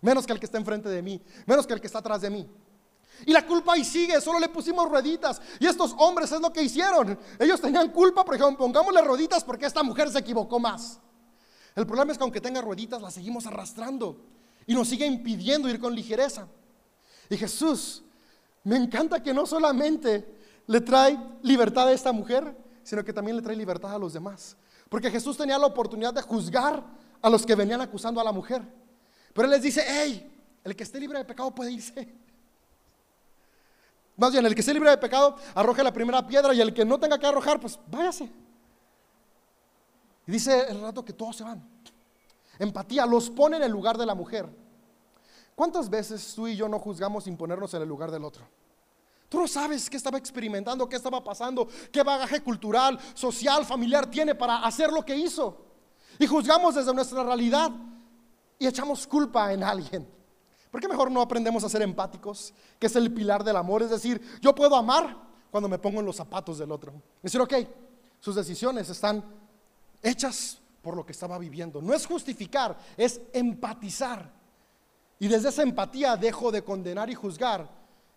Menos 0.00 0.26
que 0.26 0.32
el 0.32 0.38
que 0.38 0.46
está 0.46 0.58
enfrente 0.58 0.88
de 0.88 1.02
mí. 1.02 1.20
Menos 1.46 1.66
que 1.66 1.72
el 1.72 1.80
que 1.80 1.86
está 1.86 2.00
atrás 2.00 2.20
de 2.20 2.30
mí. 2.30 2.48
Y 3.26 3.32
la 3.32 3.46
culpa 3.46 3.74
ahí 3.74 3.84
sigue, 3.84 4.20
solo 4.20 4.38
le 4.38 4.48
pusimos 4.48 4.88
rueditas. 4.88 5.40
Y 5.58 5.66
estos 5.66 5.94
hombres 5.98 6.30
es 6.32 6.40
lo 6.40 6.52
que 6.52 6.62
hicieron. 6.62 7.18
Ellos 7.38 7.60
tenían 7.60 7.90
culpa, 7.90 8.24
por 8.24 8.34
ejemplo, 8.34 8.58
pongámosle 8.58 9.02
rueditas 9.02 9.44
porque 9.44 9.66
esta 9.66 9.82
mujer 9.82 10.10
se 10.10 10.18
equivocó 10.18 10.58
más. 10.58 11.00
El 11.74 11.86
problema 11.86 12.12
es 12.12 12.18
que 12.18 12.24
aunque 12.24 12.40
tenga 12.40 12.60
rueditas, 12.60 13.00
la 13.02 13.10
seguimos 13.10 13.46
arrastrando 13.46 14.20
y 14.66 14.74
nos 14.74 14.88
sigue 14.88 15.06
impidiendo 15.06 15.68
ir 15.68 15.80
con 15.80 15.94
ligereza. 15.94 16.48
Y 17.30 17.36
Jesús, 17.36 18.02
me 18.64 18.76
encanta 18.76 19.22
que 19.22 19.32
no 19.32 19.46
solamente 19.46 20.36
le 20.66 20.80
trae 20.80 21.18
libertad 21.42 21.88
a 21.88 21.92
esta 21.92 22.12
mujer, 22.12 22.56
sino 22.82 23.04
que 23.04 23.12
también 23.12 23.36
le 23.36 23.42
trae 23.42 23.56
libertad 23.56 23.94
a 23.94 23.98
los 23.98 24.12
demás. 24.12 24.56
Porque 24.88 25.10
Jesús 25.10 25.36
tenía 25.36 25.58
la 25.58 25.66
oportunidad 25.66 26.14
de 26.14 26.22
juzgar 26.22 26.84
a 27.20 27.30
los 27.30 27.44
que 27.44 27.54
venían 27.54 27.80
acusando 27.80 28.20
a 28.20 28.24
la 28.24 28.32
mujer. 28.32 28.62
Pero 29.32 29.46
Él 29.46 29.52
les 29.52 29.62
dice, 29.62 29.84
hey, 29.86 30.30
el 30.64 30.74
que 30.74 30.82
esté 30.82 30.98
libre 30.98 31.18
de 31.18 31.24
pecado 31.24 31.54
puede 31.54 31.72
irse. 31.72 32.08
Más 34.18 34.32
bien, 34.32 34.44
el 34.44 34.52
que 34.52 34.60
esté 34.60 34.74
libre 34.74 34.90
de 34.90 34.98
pecado, 34.98 35.36
arroje 35.54 35.82
la 35.82 35.92
primera 35.92 36.26
piedra 36.26 36.52
y 36.52 36.60
el 36.60 36.74
que 36.74 36.84
no 36.84 36.98
tenga 36.98 37.18
que 37.18 37.26
arrojar, 37.26 37.60
pues 37.60 37.78
váyase. 37.86 38.24
Y 40.26 40.32
dice 40.32 40.66
el 40.68 40.80
rato 40.80 41.04
que 41.04 41.12
todos 41.12 41.36
se 41.36 41.44
van. 41.44 41.62
Empatía, 42.58 43.06
los 43.06 43.30
pone 43.30 43.58
en 43.58 43.62
el 43.62 43.70
lugar 43.70 43.96
de 43.96 44.04
la 44.04 44.16
mujer. 44.16 44.48
¿Cuántas 45.54 45.88
veces 45.88 46.34
tú 46.34 46.48
y 46.48 46.56
yo 46.56 46.68
no 46.68 46.80
juzgamos 46.80 47.24
sin 47.24 47.36
ponernos 47.36 47.72
en 47.74 47.82
el 47.82 47.88
lugar 47.88 48.10
del 48.10 48.24
otro? 48.24 48.44
Tú 49.28 49.38
no 49.38 49.46
sabes 49.46 49.88
qué 49.88 49.96
estaba 49.96 50.18
experimentando, 50.18 50.88
qué 50.88 50.96
estaba 50.96 51.22
pasando, 51.22 51.68
qué 51.92 52.02
bagaje 52.02 52.42
cultural, 52.42 52.98
social, 53.14 53.64
familiar 53.64 54.10
tiene 54.10 54.34
para 54.34 54.64
hacer 54.64 54.92
lo 54.92 55.04
que 55.04 55.16
hizo. 55.16 55.64
Y 56.18 56.26
juzgamos 56.26 56.74
desde 56.74 56.92
nuestra 56.92 57.22
realidad 57.22 57.70
y 58.58 58.66
echamos 58.66 59.06
culpa 59.06 59.52
en 59.52 59.62
alguien. 59.62 60.17
¿Por 60.70 60.80
qué 60.80 60.88
mejor 60.88 61.10
no 61.10 61.20
aprendemos 61.20 61.64
a 61.64 61.68
ser 61.68 61.82
empáticos? 61.82 62.52
Que 62.78 62.86
es 62.86 62.96
el 62.96 63.12
pilar 63.12 63.42
del 63.42 63.56
amor. 63.56 63.82
Es 63.82 63.90
decir, 63.90 64.20
yo 64.40 64.54
puedo 64.54 64.76
amar 64.76 65.16
cuando 65.50 65.68
me 65.68 65.78
pongo 65.78 66.00
en 66.00 66.06
los 66.06 66.16
zapatos 66.16 66.58
del 66.58 66.70
otro. 66.70 66.92
Decir, 67.22 67.40
ok, 67.40 67.54
sus 68.20 68.34
decisiones 68.34 68.88
están 68.90 69.24
hechas 70.02 70.58
por 70.82 70.96
lo 70.96 71.04
que 71.04 71.12
estaba 71.12 71.38
viviendo. 71.38 71.80
No 71.80 71.94
es 71.94 72.06
justificar, 72.06 72.76
es 72.96 73.20
empatizar. 73.32 74.30
Y 75.18 75.28
desde 75.28 75.48
esa 75.48 75.62
empatía 75.62 76.16
dejo 76.16 76.52
de 76.52 76.62
condenar 76.62 77.10
y 77.10 77.14
juzgar 77.14 77.68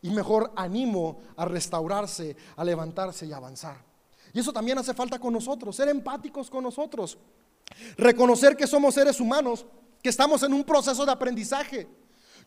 y 0.01 0.09
mejor 0.09 0.51
animo 0.55 1.19
a 1.37 1.45
restaurarse, 1.45 2.35
a 2.55 2.63
levantarse 2.63 3.25
y 3.25 3.33
avanzar. 3.33 3.77
Y 4.33 4.39
eso 4.39 4.53
también 4.53 4.77
hace 4.77 4.93
falta 4.93 5.19
con 5.19 5.33
nosotros, 5.33 5.75
ser 5.75 5.89
empáticos 5.89 6.49
con 6.49 6.63
nosotros. 6.63 7.17
Reconocer 7.97 8.55
que 8.55 8.67
somos 8.67 8.93
seres 8.93 9.19
humanos, 9.19 9.65
que 10.01 10.09
estamos 10.09 10.43
en 10.43 10.53
un 10.53 10.63
proceso 10.63 11.05
de 11.05 11.11
aprendizaje 11.11 11.87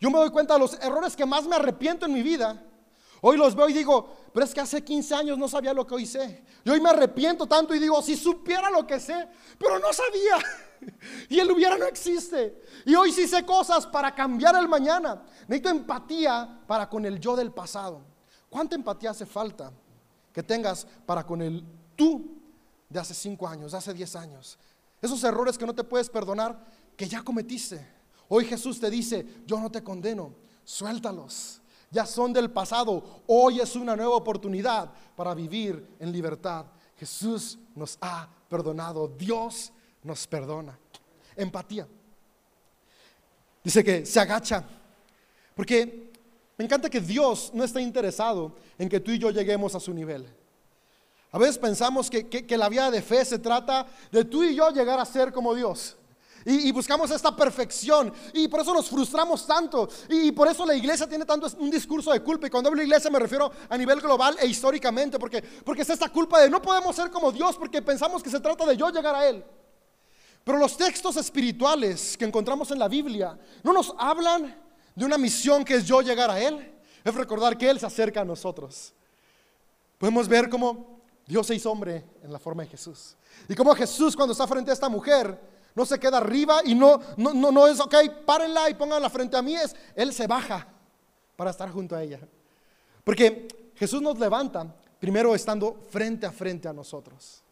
yo 0.00 0.10
me 0.10 0.18
doy 0.18 0.30
cuenta 0.30 0.54
de 0.54 0.60
los 0.60 0.74
errores 0.80 1.16
que 1.16 1.26
más 1.26 1.46
me 1.46 1.56
arrepiento 1.56 2.06
en 2.06 2.12
mi 2.12 2.22
vida. 2.22 2.62
Hoy 3.26 3.38
los 3.38 3.54
veo 3.54 3.68
y 3.68 3.72
digo, 3.72 4.14
pero 4.34 4.44
es 4.44 4.52
que 4.52 4.60
hace 4.60 4.84
15 4.84 5.14
años 5.14 5.38
no 5.38 5.48
sabía 5.48 5.72
lo 5.72 5.86
que 5.86 5.94
hoy 5.94 6.04
sé. 6.04 6.44
Y 6.62 6.68
hoy 6.68 6.78
me 6.78 6.90
arrepiento 6.90 7.46
tanto 7.46 7.74
y 7.74 7.78
digo, 7.78 8.02
si 8.02 8.16
supiera 8.16 8.68
lo 8.68 8.86
que 8.86 9.00
sé, 9.00 9.28
pero 9.58 9.78
no 9.78 9.92
sabía. 9.92 10.36
Y 11.30 11.40
el 11.40 11.50
hubiera 11.50 11.78
no 11.78 11.86
existe. 11.86 12.60
Y 12.84 12.94
hoy 12.94 13.10
sí 13.10 13.26
sé 13.26 13.46
cosas 13.46 13.86
para 13.86 14.14
cambiar 14.14 14.54
el 14.56 14.68
mañana. 14.68 15.22
Necesito 15.48 15.70
empatía 15.70 16.60
para 16.66 16.90
con 16.90 17.06
el 17.06 17.18
yo 17.18 17.34
del 17.34 17.52
pasado. 17.52 18.02
¿Cuánta 18.50 18.74
empatía 18.74 19.10
hace 19.10 19.24
falta 19.24 19.72
que 20.30 20.42
tengas 20.42 20.86
para 21.06 21.24
con 21.24 21.40
el 21.40 21.64
tú 21.96 22.38
de 22.90 23.00
hace 23.00 23.14
5 23.14 23.48
años, 23.48 23.72
de 23.72 23.78
hace 23.78 23.94
10 23.94 24.16
años? 24.16 24.58
Esos 25.00 25.24
errores 25.24 25.56
que 25.56 25.64
no 25.64 25.74
te 25.74 25.84
puedes 25.84 26.10
perdonar, 26.10 26.62
que 26.98 27.08
ya 27.08 27.22
cometiste. 27.22 27.93
Hoy 28.28 28.44
Jesús 28.44 28.80
te 28.80 28.90
dice, 28.90 29.26
yo 29.46 29.58
no 29.60 29.70
te 29.70 29.82
condeno, 29.82 30.34
suéltalos. 30.64 31.60
Ya 31.90 32.06
son 32.06 32.32
del 32.32 32.50
pasado. 32.50 33.22
Hoy 33.26 33.60
es 33.60 33.76
una 33.76 33.94
nueva 33.94 34.16
oportunidad 34.16 34.90
para 35.14 35.32
vivir 35.32 35.96
en 36.00 36.10
libertad. 36.10 36.66
Jesús 36.98 37.58
nos 37.74 37.96
ha 38.00 38.28
perdonado. 38.48 39.06
Dios 39.06 39.72
nos 40.02 40.26
perdona. 40.26 40.76
Empatía. 41.36 41.86
Dice 43.62 43.84
que 43.84 44.04
se 44.04 44.18
agacha. 44.18 44.64
Porque 45.54 46.12
me 46.58 46.64
encanta 46.64 46.90
que 46.90 47.00
Dios 47.00 47.52
no 47.54 47.62
está 47.62 47.80
interesado 47.80 48.56
en 48.76 48.88
que 48.88 48.98
tú 48.98 49.12
y 49.12 49.18
yo 49.18 49.30
lleguemos 49.30 49.74
a 49.76 49.80
su 49.80 49.94
nivel. 49.94 50.26
A 51.30 51.38
veces 51.38 51.58
pensamos 51.58 52.10
que, 52.10 52.28
que 52.28 52.58
la 52.58 52.68
vida 52.68 52.90
de 52.90 53.02
fe 53.02 53.24
se 53.24 53.38
trata 53.38 53.86
de 54.10 54.24
tú 54.24 54.42
y 54.44 54.54
yo 54.54 54.70
llegar 54.70 54.98
a 54.98 55.04
ser 55.04 55.32
como 55.32 55.54
Dios. 55.54 55.96
Y, 56.46 56.70
buscamos 56.72 57.10
esta 57.10 57.34
perfección. 57.34 58.12
Y 58.34 58.48
por 58.48 58.60
eso 58.60 58.74
nos 58.74 58.88
frustramos 58.88 59.46
tanto. 59.46 59.88
Y, 60.10 60.30
por 60.32 60.46
eso 60.48 60.66
la 60.66 60.74
iglesia 60.74 61.08
tiene 61.08 61.24
tanto 61.24 61.46
un 61.58 61.70
discurso 61.70 62.12
de 62.12 62.20
culpa. 62.20 62.46
Y 62.46 62.50
cuando 62.50 62.68
hablo 62.68 62.80
de 62.80 62.84
iglesia 62.84 63.10
me 63.10 63.18
refiero 63.18 63.50
a 63.68 63.78
nivel 63.78 64.00
global 64.00 64.36
e 64.40 64.46
históricamente. 64.46 65.18
Porque, 65.18 65.42
porque 65.42 65.82
es 65.82 65.90
esta 65.90 66.08
culpa 66.10 66.40
de 66.40 66.50
no 66.50 66.60
podemos 66.60 66.94
ser 66.94 67.10
como 67.10 67.32
Dios 67.32 67.56
porque 67.56 67.80
pensamos 67.80 68.22
que 68.22 68.30
se 68.30 68.40
trata 68.40 68.66
de 68.66 68.76
yo 68.76 68.90
llegar 68.90 69.14
a 69.14 69.26
Él. 69.26 69.44
Pero 70.44 70.58
los 70.58 70.76
textos 70.76 71.16
espirituales 71.16 72.16
que 72.18 72.26
encontramos 72.26 72.70
en 72.70 72.78
la 72.78 72.88
Biblia 72.88 73.38
no 73.62 73.72
nos 73.72 73.94
hablan 73.98 74.54
de 74.94 75.04
una 75.04 75.16
misión 75.16 75.64
que 75.64 75.76
es 75.76 75.86
yo 75.86 76.02
llegar 76.02 76.30
a 76.30 76.38
Él. 76.38 76.74
Es 77.02 77.14
recordar 77.14 77.56
que 77.56 77.70
Él 77.70 77.80
se 77.80 77.86
acerca 77.86 78.20
a 78.20 78.24
nosotros. 78.24 78.92
Podemos 79.96 80.28
ver 80.28 80.50
cómo 80.50 81.00
Dios 81.26 81.46
se 81.46 81.54
hizo 81.54 81.70
hombre 81.70 82.04
en 82.22 82.30
la 82.30 82.38
forma 82.38 82.64
de 82.64 82.68
Jesús. 82.68 83.16
Y 83.48 83.54
cómo 83.54 83.74
Jesús 83.74 84.14
cuando 84.14 84.32
está 84.32 84.46
frente 84.46 84.70
a 84.70 84.74
esta 84.74 84.90
mujer 84.90 85.53
no 85.74 85.84
se 85.84 85.98
queda 85.98 86.18
arriba 86.18 86.60
y 86.64 86.74
no, 86.74 87.00
no, 87.16 87.34
no, 87.34 87.50
no 87.50 87.66
es, 87.66 87.80
ok, 87.80 87.94
párenla 88.24 88.70
y 88.70 88.74
pónganla 88.74 89.10
frente 89.10 89.36
a 89.36 89.42
mí, 89.42 89.54
es, 89.54 89.74
Él 89.94 90.12
se 90.12 90.26
baja 90.26 90.66
para 91.36 91.50
estar 91.50 91.70
junto 91.70 91.96
a 91.96 92.02
ella. 92.02 92.20
Porque 93.02 93.72
Jesús 93.74 94.00
nos 94.00 94.18
levanta 94.18 94.74
primero 95.00 95.34
estando 95.34 95.82
frente 95.90 96.26
a 96.26 96.32
frente 96.32 96.68
a 96.68 96.72
nosotros. 96.72 97.42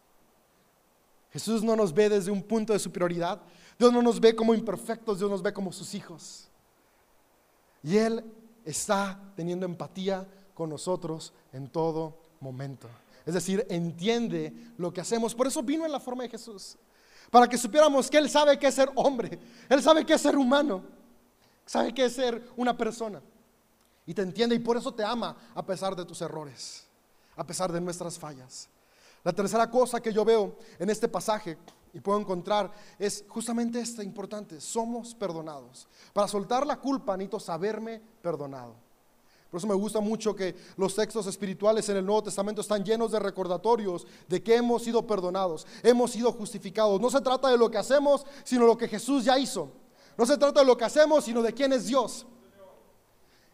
Jesús 1.31 1.63
no 1.63 1.75
nos 1.75 1.93
ve 1.93 2.09
desde 2.09 2.31
un 2.31 2.43
punto 2.43 2.73
de 2.73 2.79
superioridad. 2.79 3.41
Dios 3.77 3.91
no 3.91 4.01
nos 4.01 4.19
ve 4.19 4.35
como 4.35 4.53
imperfectos, 4.53 5.19
Dios 5.19 5.29
nos 5.29 5.41
ve 5.41 5.51
como 5.51 5.71
sus 5.71 5.93
hijos. 5.93 6.47
Y 7.81 7.97
Él 7.97 8.23
está 8.63 9.19
teniendo 9.35 9.65
empatía 9.65 10.25
con 10.53 10.69
nosotros 10.69 11.33
en 11.51 11.67
todo 11.67 12.17
momento. 12.39 12.87
Es 13.25 13.33
decir, 13.33 13.65
entiende 13.69 14.53
lo 14.77 14.93
que 14.93 15.01
hacemos. 15.01 15.35
Por 15.35 15.47
eso 15.47 15.61
vino 15.63 15.85
en 15.85 15.91
la 15.91 15.99
forma 15.99 16.23
de 16.23 16.29
Jesús 16.29 16.77
para 17.33 17.47
que 17.49 17.57
supiéramos 17.57 18.11
que 18.11 18.17
Él 18.19 18.29
sabe 18.29 18.59
qué 18.59 18.67
es 18.67 18.75
ser 18.75 18.91
hombre, 18.93 19.39
Él 19.67 19.81
sabe 19.81 20.05
qué 20.05 20.13
es 20.13 20.21
ser 20.21 20.37
humano, 20.37 20.83
sabe 21.65 21.91
qué 21.91 22.05
es 22.05 22.13
ser 22.13 22.47
una 22.55 22.77
persona. 22.77 23.23
Y 24.05 24.13
te 24.13 24.21
entiende 24.21 24.53
y 24.53 24.59
por 24.59 24.77
eso 24.77 24.93
te 24.93 25.03
ama 25.03 25.35
a 25.55 25.65
pesar 25.65 25.95
de 25.95 26.05
tus 26.05 26.21
errores, 26.21 26.85
a 27.35 27.43
pesar 27.43 27.71
de 27.71 27.81
nuestras 27.81 28.19
fallas. 28.19 28.69
La 29.23 29.33
tercera 29.33 29.67
cosa 29.67 29.99
que 29.99 30.13
yo 30.13 30.23
veo 30.23 30.55
en 30.77 30.91
este 30.91 31.07
pasaje 31.07 31.57
y 31.91 31.99
puedo 31.99 32.19
encontrar 32.19 32.71
es 32.99 33.25
justamente 33.27 33.79
esta 33.79 34.03
importante, 34.03 34.61
somos 34.61 35.15
perdonados. 35.15 35.87
Para 36.13 36.27
soltar 36.27 36.67
la 36.67 36.79
culpa 36.79 37.17
necesito 37.17 37.39
saberme 37.39 37.99
perdonado. 38.21 38.75
Por 39.53 39.59
eso 39.59 39.67
me 39.67 39.75
gusta 39.75 39.99
mucho 39.99 40.35
que 40.35 40.55
los 40.77 40.95
textos 40.95 41.27
espirituales 41.27 41.87
en 41.87 41.97
el 41.97 42.03
Nuevo 42.03 42.23
Testamento 42.23 42.61
están 42.61 42.83
llenos 42.83 43.11
de 43.11 43.19
recordatorios 43.19 44.07
de 44.27 44.41
que 44.41 44.55
hemos 44.55 44.81
sido 44.81 45.05
perdonados, 45.05 45.67
hemos 45.83 46.09
sido 46.09 46.31
justificados. 46.31 46.99
No 46.99 47.11
se 47.11 47.21
trata 47.21 47.51
de 47.51 47.57
lo 47.59 47.69
que 47.69 47.77
hacemos, 47.77 48.25
sino 48.43 48.65
lo 48.65 48.75
que 48.75 48.87
Jesús 48.87 49.25
ya 49.25 49.37
hizo. 49.37 49.71
No 50.17 50.25
se 50.25 50.39
trata 50.39 50.61
de 50.61 50.65
lo 50.65 50.75
que 50.75 50.85
hacemos, 50.85 51.25
sino 51.25 51.43
de 51.43 51.53
quién 51.53 51.71
es 51.71 51.85
Dios. 51.85 52.25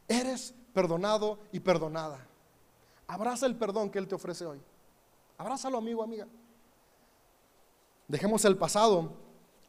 Eres 0.08 0.54
perdonado 0.74 1.38
y 1.52 1.60
perdonada. 1.60 2.26
Abraza 3.06 3.46
el 3.46 3.58
perdón 3.58 3.90
que 3.90 4.00
Él 4.00 4.08
te 4.08 4.16
ofrece 4.16 4.46
hoy. 4.46 4.62
Abrázalo, 5.38 5.80
amigo, 5.80 6.02
amiga. 6.02 6.30
Dejemos 8.08 8.46
el 8.46 8.56
pasado 8.56 9.12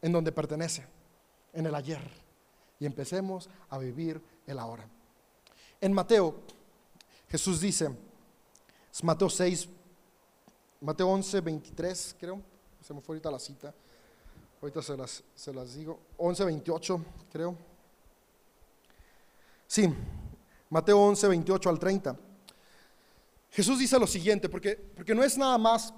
en 0.01 0.13
donde 0.13 0.31
pertenece, 0.31 0.87
en 1.53 1.67
el 1.67 1.75
ayer, 1.75 2.09
y 2.79 2.87
empecemos 2.87 3.51
a 3.69 3.79
vivir 3.79 4.23
el 4.47 4.61
ahora. 4.61 4.89
En 5.81 5.93
Mateo, 5.93 6.35
Jesús 7.29 7.61
dice, 7.61 7.91
es 8.93 9.03
Mateo 9.03 9.31
6, 9.31 9.69
Mateo 10.81 11.09
11, 11.09 11.41
23, 11.41 12.17
creo, 12.19 12.41
se 12.81 12.93
me 12.93 13.01
fue 13.01 13.15
ahorita 13.15 13.31
la 13.31 13.39
cita, 13.39 13.75
ahorita 14.61 14.83
se 14.83 14.97
las, 14.97 15.23
se 15.35 15.55
las 15.55 15.75
digo, 15.75 15.99
11, 16.19 16.45
28, 16.45 17.05
creo. 17.33 17.57
Sí, 19.67 19.89
Mateo 20.69 20.99
11, 20.99 21.29
28 21.29 21.71
al 21.71 21.79
30. 21.79 22.17
Jesús 23.51 23.79
dice 23.79 23.99
lo 23.99 24.07
siguiente, 24.07 24.49
porque, 24.49 24.77
porque 24.77 25.15
no 25.15 25.23
es 25.23 25.39
nada 25.39 25.57
más 25.59 25.95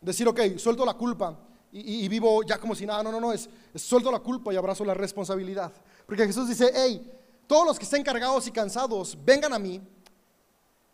decir, 0.00 0.26
ok, 0.26 0.40
suelto 0.56 0.84
la 0.84 0.94
culpa 0.94 1.38
y, 1.70 2.08
vivo 2.08 2.42
ya 2.42 2.58
como 2.58 2.74
si 2.74 2.86
nada. 2.86 3.02
No, 3.02 3.12
no, 3.12 3.20
no, 3.20 3.32
es, 3.32 3.48
es 3.72 3.82
suelto 3.82 4.10
la 4.10 4.20
culpa 4.20 4.52
y 4.52 4.56
abrazo 4.56 4.84
la 4.84 4.94
responsabilidad. 4.94 5.72
Porque 6.06 6.26
Jesús 6.26 6.48
dice, 6.48 6.70
hey, 6.74 7.12
todos 7.48 7.66
los 7.66 7.78
que 7.78 7.84
estén 7.84 8.04
cargados 8.04 8.46
y 8.46 8.52
cansados, 8.52 9.18
vengan 9.24 9.52
a 9.52 9.58
mí, 9.58 9.80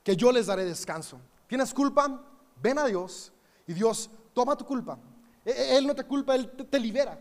que 0.03 0.17
yo 0.17 0.33
les 0.33 0.47
daré 0.47 0.65
descanso. 0.65 1.21
¿Tienes 1.47 1.75
culpa? 1.75 2.23
Ven 2.63 2.79
a 2.79 2.87
Dios 2.87 3.33
y 3.67 3.75
Dios 3.75 4.09
toma 4.33 4.57
tu 4.57 4.65
culpa. 4.65 4.99
E- 5.45 5.51
e- 5.51 5.77
Él 5.77 5.87
no 5.87 5.95
te 5.95 6.05
culpa, 6.05 6.35
Él 6.35 6.51
te- 6.51 6.65
te 6.65 6.79
libera. 6.79 7.19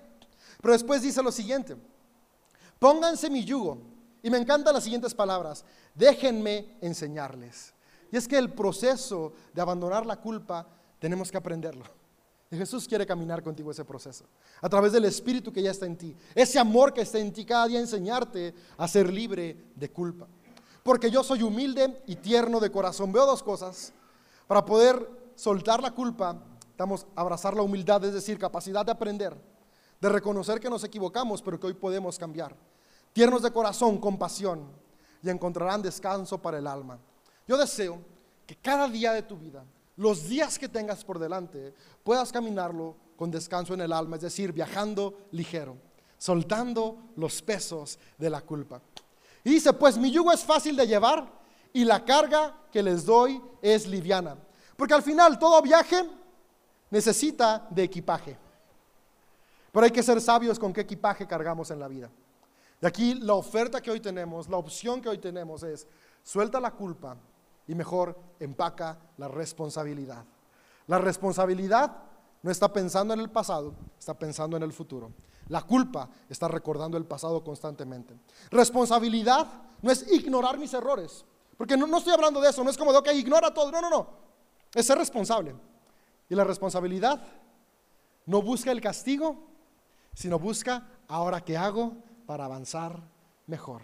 Pero 0.61 0.71
después 0.73 1.01
dice 1.01 1.21
lo 1.21 1.31
siguiente, 1.31 1.75
pónganse 2.79 3.29
mi 3.29 3.43
yugo. 3.43 3.81
Y 4.21 4.29
me 4.29 4.37
encantan 4.37 4.73
las 4.73 4.83
siguientes 4.85 5.13
palabras, 5.13 5.65
déjenme 5.93 6.77
enseñarles. 6.79 7.73
Y 8.11 8.15
es 8.17 8.27
que 8.27 8.37
el 8.37 8.53
proceso 8.53 9.33
de 9.53 9.61
abandonar 9.61 10.05
la 10.05 10.15
culpa 10.21 10.67
tenemos 10.99 11.29
que 11.31 11.37
aprenderlo. 11.37 11.83
Y 12.53 12.55
Jesús 12.55 12.87
quiere 12.87 13.03
caminar 13.03 13.41
contigo 13.41 13.71
ese 13.71 13.83
proceso. 13.83 14.25
A 14.61 14.69
través 14.69 14.91
del 14.91 15.05
Espíritu 15.05 15.51
que 15.51 15.63
ya 15.63 15.71
está 15.71 15.87
en 15.87 15.97
ti. 15.97 16.15
Ese 16.35 16.59
amor 16.59 16.93
que 16.93 17.01
está 17.01 17.17
en 17.17 17.33
ti 17.33 17.45
cada 17.45 17.65
día 17.65 17.79
enseñarte 17.79 18.53
a 18.77 18.87
ser 18.87 19.11
libre 19.11 19.57
de 19.73 19.89
culpa. 19.89 20.27
Porque 20.83 21.09
yo 21.09 21.23
soy 21.23 21.41
humilde 21.41 22.03
y 22.05 22.15
tierno 22.17 22.59
de 22.59 22.71
corazón. 22.71 23.11
Veo 23.11 23.25
dos 23.25 23.41
cosas. 23.41 23.91
Para 24.45 24.63
poder 24.63 25.33
soltar 25.33 25.81
la 25.81 25.95
culpa, 25.95 26.43
estamos 26.69 27.07
abrazar 27.15 27.55
la 27.55 27.63
humildad, 27.63 28.05
es 28.05 28.13
decir, 28.13 28.37
capacidad 28.37 28.85
de 28.85 28.91
aprender, 28.91 29.35
de 29.99 30.09
reconocer 30.09 30.59
que 30.59 30.69
nos 30.69 30.83
equivocamos, 30.83 31.41
pero 31.41 31.59
que 31.59 31.65
hoy 31.65 31.73
podemos 31.73 32.19
cambiar. 32.19 32.55
Tiernos 33.13 33.41
de 33.41 33.49
corazón, 33.49 33.97
compasión, 33.97 34.67
y 35.23 35.29
encontrarán 35.31 35.81
descanso 35.81 36.37
para 36.37 36.59
el 36.59 36.67
alma. 36.67 36.99
Yo 37.47 37.57
deseo 37.57 37.99
que 38.45 38.55
cada 38.57 38.87
día 38.87 39.11
de 39.11 39.23
tu 39.23 39.37
vida, 39.37 39.65
los 39.95 40.27
días 40.27 40.57
que 40.57 40.67
tengas 40.67 41.03
por 41.03 41.19
delante, 41.19 41.73
puedas 42.03 42.31
caminarlo 42.31 42.95
con 43.15 43.29
descanso 43.29 43.73
en 43.73 43.81
el 43.81 43.93
alma, 43.93 44.15
es 44.15 44.23
decir, 44.23 44.51
viajando 44.51 45.13
ligero, 45.31 45.77
soltando 46.17 46.97
los 47.15 47.41
pesos 47.41 47.99
de 48.17 48.29
la 48.29 48.41
culpa. 48.41 48.81
Y 49.43 49.51
dice, 49.51 49.73
pues 49.73 49.97
mi 49.97 50.11
yugo 50.11 50.31
es 50.31 50.43
fácil 50.43 50.75
de 50.75 50.87
llevar 50.87 51.31
y 51.71 51.83
la 51.83 52.03
carga 52.03 52.55
que 52.71 52.81
les 52.81 53.05
doy 53.05 53.41
es 53.61 53.87
liviana. 53.87 54.37
Porque 54.75 54.93
al 54.93 55.03
final 55.03 55.37
todo 55.37 55.61
viaje 55.61 56.03
necesita 56.89 57.67
de 57.69 57.83
equipaje. 57.83 58.37
Pero 59.71 59.85
hay 59.85 59.91
que 59.91 60.03
ser 60.03 60.19
sabios 60.21 60.57
con 60.57 60.71
qué 60.71 60.81
equipaje 60.81 61.27
cargamos 61.27 61.69
en 61.71 61.79
la 61.79 61.87
vida. 61.87 62.09
Y 62.81 62.85
aquí 62.85 63.13
la 63.15 63.33
oferta 63.33 63.81
que 63.81 63.91
hoy 63.91 63.99
tenemos, 63.99 64.49
la 64.49 64.57
opción 64.57 65.01
que 65.01 65.09
hoy 65.09 65.17
tenemos 65.17 65.63
es, 65.63 65.87
suelta 66.23 66.59
la 66.59 66.71
culpa 66.71 67.17
y 67.67 67.75
mejor 67.75 68.17
empaca 68.39 68.99
la 69.17 69.27
responsabilidad. 69.27 70.25
La 70.87 70.97
responsabilidad 70.97 71.95
no 72.41 72.51
está 72.51 72.71
pensando 72.71 73.13
en 73.13 73.21
el 73.21 73.29
pasado, 73.29 73.73
está 73.97 74.13
pensando 74.17 74.57
en 74.57 74.63
el 74.63 74.73
futuro. 74.73 75.11
La 75.47 75.61
culpa 75.61 76.09
está 76.29 76.47
recordando 76.47 76.97
el 76.97 77.05
pasado 77.05 77.43
constantemente. 77.43 78.15
Responsabilidad 78.51 79.47
no 79.81 79.91
es 79.91 80.09
ignorar 80.11 80.57
mis 80.57 80.73
errores, 80.73 81.25
porque 81.57 81.77
no, 81.77 81.97
estoy 81.97 82.13
hablando 82.13 82.41
de 82.41 82.49
eso, 82.49 82.63
no 82.63 82.69
es 82.69 82.77
como 82.77 82.91
de, 82.91 82.99
ok, 82.99 83.09
ignora 83.13 83.53
todo, 83.53 83.71
no, 83.71 83.81
no, 83.81 83.89
no, 83.89 84.07
es 84.73 84.85
ser 84.85 84.97
responsable. 84.97 85.55
Y 86.29 86.35
la 86.35 86.43
responsabilidad 86.43 87.21
no 88.25 88.41
busca 88.41 88.71
el 88.71 88.81
castigo, 88.81 89.37
sino 90.13 90.39
busca 90.39 90.87
ahora 91.07 91.41
qué 91.41 91.57
hago 91.57 91.93
para 92.25 92.45
avanzar 92.45 93.01
mejor. 93.47 93.81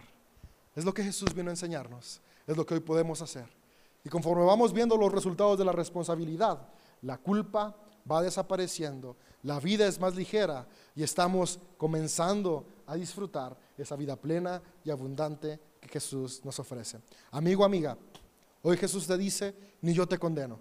Es 0.75 0.85
lo 0.85 0.93
que 0.93 1.03
Jesús 1.03 1.33
vino 1.33 1.49
a 1.49 1.53
enseñarnos, 1.53 2.21
es 2.47 2.57
lo 2.57 2.65
que 2.65 2.75
hoy 2.75 2.79
podemos 2.79 3.21
hacer. 3.21 3.58
Y 4.03 4.09
conforme 4.09 4.45
vamos 4.45 4.73
viendo 4.73 4.97
los 4.97 5.11
resultados 5.11 5.57
de 5.57 5.65
la 5.65 5.71
responsabilidad, 5.71 6.67
la 7.01 7.17
culpa 7.17 7.75
va 8.09 8.21
desapareciendo, 8.21 9.17
la 9.43 9.59
vida 9.59 9.87
es 9.87 9.99
más 9.99 10.15
ligera 10.15 10.67
y 10.95 11.03
estamos 11.03 11.59
comenzando 11.77 12.65
a 12.87 12.95
disfrutar 12.95 13.57
esa 13.77 13.95
vida 13.95 14.15
plena 14.15 14.61
y 14.83 14.89
abundante 14.89 15.59
que 15.79 15.89
Jesús 15.89 16.43
nos 16.43 16.59
ofrece. 16.59 16.99
Amigo, 17.31 17.63
amiga, 17.63 17.97
hoy 18.63 18.77
Jesús 18.77 19.05
te 19.07 19.17
dice, 19.17 19.55
ni 19.81 19.93
yo 19.93 20.07
te 20.07 20.17
condeno. 20.17 20.59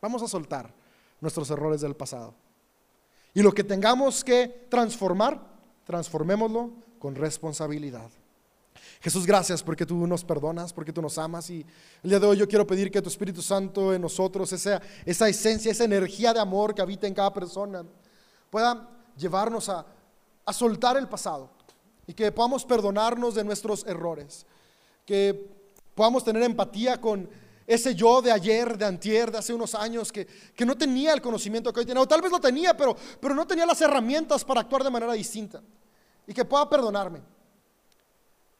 Vamos 0.00 0.22
a 0.22 0.28
soltar 0.28 0.72
nuestros 1.20 1.50
errores 1.50 1.80
del 1.80 1.96
pasado. 1.96 2.34
Y 3.34 3.42
lo 3.42 3.52
que 3.52 3.64
tengamos 3.64 4.24
que 4.24 4.66
transformar, 4.70 5.40
transformémoslo 5.84 6.72
con 6.98 7.14
responsabilidad. 7.14 8.10
Jesús, 9.00 9.26
gracias 9.26 9.62
porque 9.62 9.86
tú 9.86 10.06
nos 10.06 10.24
perdonas, 10.24 10.72
porque 10.72 10.92
tú 10.92 11.02
nos 11.02 11.18
amas 11.18 11.50
y 11.50 11.64
el 12.02 12.10
día 12.10 12.20
de 12.20 12.26
hoy 12.26 12.36
yo 12.36 12.48
quiero 12.48 12.66
pedir 12.66 12.90
que 12.90 13.02
tu 13.02 13.08
Espíritu 13.08 13.42
Santo 13.42 13.92
en 13.94 14.02
nosotros, 14.02 14.52
esa, 14.52 14.80
esa 15.04 15.28
esencia, 15.28 15.72
esa 15.72 15.84
energía 15.84 16.32
de 16.32 16.40
amor 16.40 16.74
que 16.74 16.82
habita 16.82 17.06
en 17.06 17.14
cada 17.14 17.32
persona, 17.32 17.84
pueda 18.50 18.88
llevarnos 19.16 19.68
a, 19.68 19.86
a 20.44 20.52
soltar 20.52 20.96
el 20.96 21.08
pasado 21.08 21.50
y 22.06 22.14
que 22.14 22.30
podamos 22.32 22.64
perdonarnos 22.64 23.34
de 23.34 23.44
nuestros 23.44 23.84
errores, 23.86 24.46
que 25.04 25.50
podamos 25.94 26.24
tener 26.24 26.42
empatía 26.42 27.00
con 27.00 27.28
ese 27.66 27.94
yo 27.94 28.22
de 28.22 28.30
ayer, 28.30 28.78
de 28.78 28.84
antier, 28.84 29.30
de 29.30 29.38
hace 29.38 29.52
unos 29.52 29.74
años, 29.74 30.12
que, 30.12 30.26
que 30.26 30.64
no 30.64 30.76
tenía 30.76 31.12
el 31.12 31.20
conocimiento 31.20 31.72
que 31.72 31.80
hoy 31.80 31.86
tiene, 31.86 32.00
o 32.00 32.06
tal 32.06 32.22
vez 32.22 32.30
lo 32.30 32.38
tenía, 32.38 32.76
pero, 32.76 32.96
pero 33.20 33.34
no 33.34 33.46
tenía 33.46 33.66
las 33.66 33.80
herramientas 33.80 34.44
para 34.44 34.60
actuar 34.60 34.84
de 34.84 34.90
manera 34.90 35.12
distinta, 35.14 35.60
y 36.26 36.32
que 36.32 36.44
pueda 36.44 36.68
perdonarme, 36.68 37.20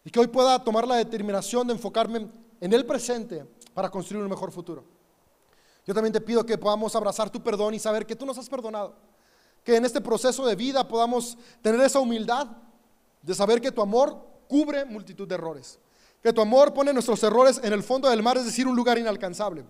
y 0.06 0.10
que 0.10 0.18
hoy 0.18 0.28
pueda 0.28 0.64
tomar 0.64 0.88
la 0.88 0.96
determinación 0.96 1.66
de 1.66 1.74
enfocarme 1.74 2.30
en 2.58 2.72
el 2.72 2.86
presente 2.86 3.44
para 3.74 3.90
construir 3.90 4.24
un 4.24 4.30
mejor 4.30 4.50
futuro. 4.50 4.82
Yo 5.86 5.92
también 5.92 6.14
te 6.14 6.22
pido 6.22 6.46
que 6.46 6.56
podamos 6.56 6.96
abrazar 6.96 7.28
tu 7.28 7.42
perdón 7.42 7.74
y 7.74 7.78
saber 7.78 8.06
que 8.06 8.16
tú 8.16 8.24
nos 8.24 8.38
has 8.38 8.48
perdonado, 8.48 8.94
que 9.62 9.76
en 9.76 9.84
este 9.84 10.00
proceso 10.00 10.46
de 10.46 10.56
vida 10.56 10.88
podamos 10.88 11.36
tener 11.60 11.82
esa 11.82 12.00
humildad 12.00 12.46
de 13.20 13.34
saber 13.34 13.60
que 13.60 13.70
tu 13.70 13.82
amor 13.82 14.18
cubre 14.48 14.86
multitud 14.86 15.28
de 15.28 15.34
errores 15.34 15.78
que 16.26 16.32
tu 16.32 16.40
amor 16.40 16.74
pone 16.74 16.92
nuestros 16.92 17.22
errores 17.22 17.60
en 17.62 17.72
el 17.72 17.84
fondo 17.84 18.10
del 18.10 18.20
mar, 18.20 18.36
es 18.36 18.44
decir, 18.44 18.66
un 18.66 18.74
lugar 18.74 18.98
inalcanzable. 18.98 19.64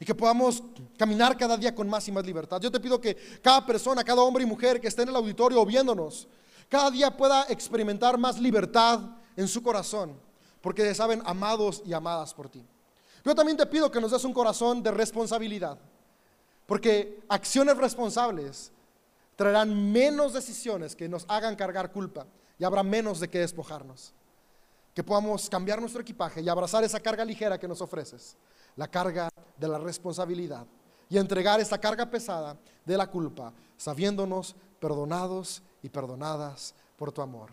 Y 0.00 0.04
que 0.06 0.14
podamos 0.14 0.62
caminar 0.96 1.36
cada 1.36 1.54
día 1.58 1.74
con 1.74 1.86
más 1.86 2.08
y 2.08 2.12
más 2.12 2.24
libertad. 2.24 2.58
Yo 2.62 2.70
te 2.70 2.80
pido 2.80 2.98
que 2.98 3.14
cada 3.42 3.66
persona, 3.66 4.02
cada 4.02 4.22
hombre 4.22 4.44
y 4.44 4.46
mujer 4.46 4.80
que 4.80 4.88
esté 4.88 5.02
en 5.02 5.10
el 5.10 5.16
auditorio 5.16 5.60
o 5.60 5.66
viéndonos, 5.66 6.26
cada 6.68 6.90
día 6.90 7.16
pueda 7.16 7.46
experimentar 7.48 8.18
más 8.18 8.38
libertad 8.38 9.00
en 9.36 9.48
su 9.48 9.62
corazón, 9.62 10.18
porque 10.60 10.94
saben 10.94 11.22
amados 11.24 11.82
y 11.84 11.92
amadas 11.92 12.34
por 12.34 12.48
ti. 12.48 12.64
Yo 13.24 13.34
también 13.34 13.56
te 13.56 13.66
pido 13.66 13.90
que 13.90 14.00
nos 14.00 14.10
des 14.10 14.24
un 14.24 14.32
corazón 14.32 14.82
de 14.82 14.90
responsabilidad, 14.90 15.78
porque 16.66 17.20
acciones 17.28 17.76
responsables 17.76 18.72
traerán 19.36 19.92
menos 19.92 20.32
decisiones 20.32 20.96
que 20.96 21.08
nos 21.08 21.24
hagan 21.28 21.56
cargar 21.56 21.92
culpa 21.92 22.26
y 22.58 22.64
habrá 22.64 22.82
menos 22.82 23.20
de 23.20 23.28
qué 23.28 23.38
despojarnos 23.38 24.12
que 24.98 25.04
podamos 25.04 25.48
cambiar 25.48 25.80
nuestro 25.80 26.02
equipaje 26.02 26.40
y 26.40 26.48
abrazar 26.48 26.82
esa 26.82 26.98
carga 26.98 27.24
ligera 27.24 27.56
que 27.56 27.68
nos 27.68 27.80
ofreces, 27.80 28.36
la 28.74 28.88
carga 28.88 29.28
de 29.56 29.68
la 29.68 29.78
responsabilidad, 29.78 30.66
y 31.08 31.18
entregar 31.18 31.60
esa 31.60 31.78
carga 31.78 32.10
pesada 32.10 32.56
de 32.84 32.96
la 32.96 33.08
culpa, 33.08 33.52
sabiéndonos 33.76 34.56
perdonados 34.80 35.62
y 35.82 35.88
perdonadas 35.88 36.74
por 36.96 37.12
tu 37.12 37.22
amor. 37.22 37.50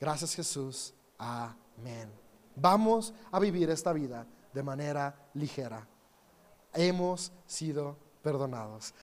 Gracias 0.00 0.34
Jesús. 0.34 0.94
Amén. 1.18 2.10
Vamos 2.56 3.14
a 3.30 3.38
vivir 3.38 3.70
esta 3.70 3.92
vida 3.92 4.26
de 4.52 4.62
manera 4.62 5.14
ligera. 5.34 5.86
Hemos 6.72 7.32
sido 7.46 7.96
perdonados. 8.22 8.94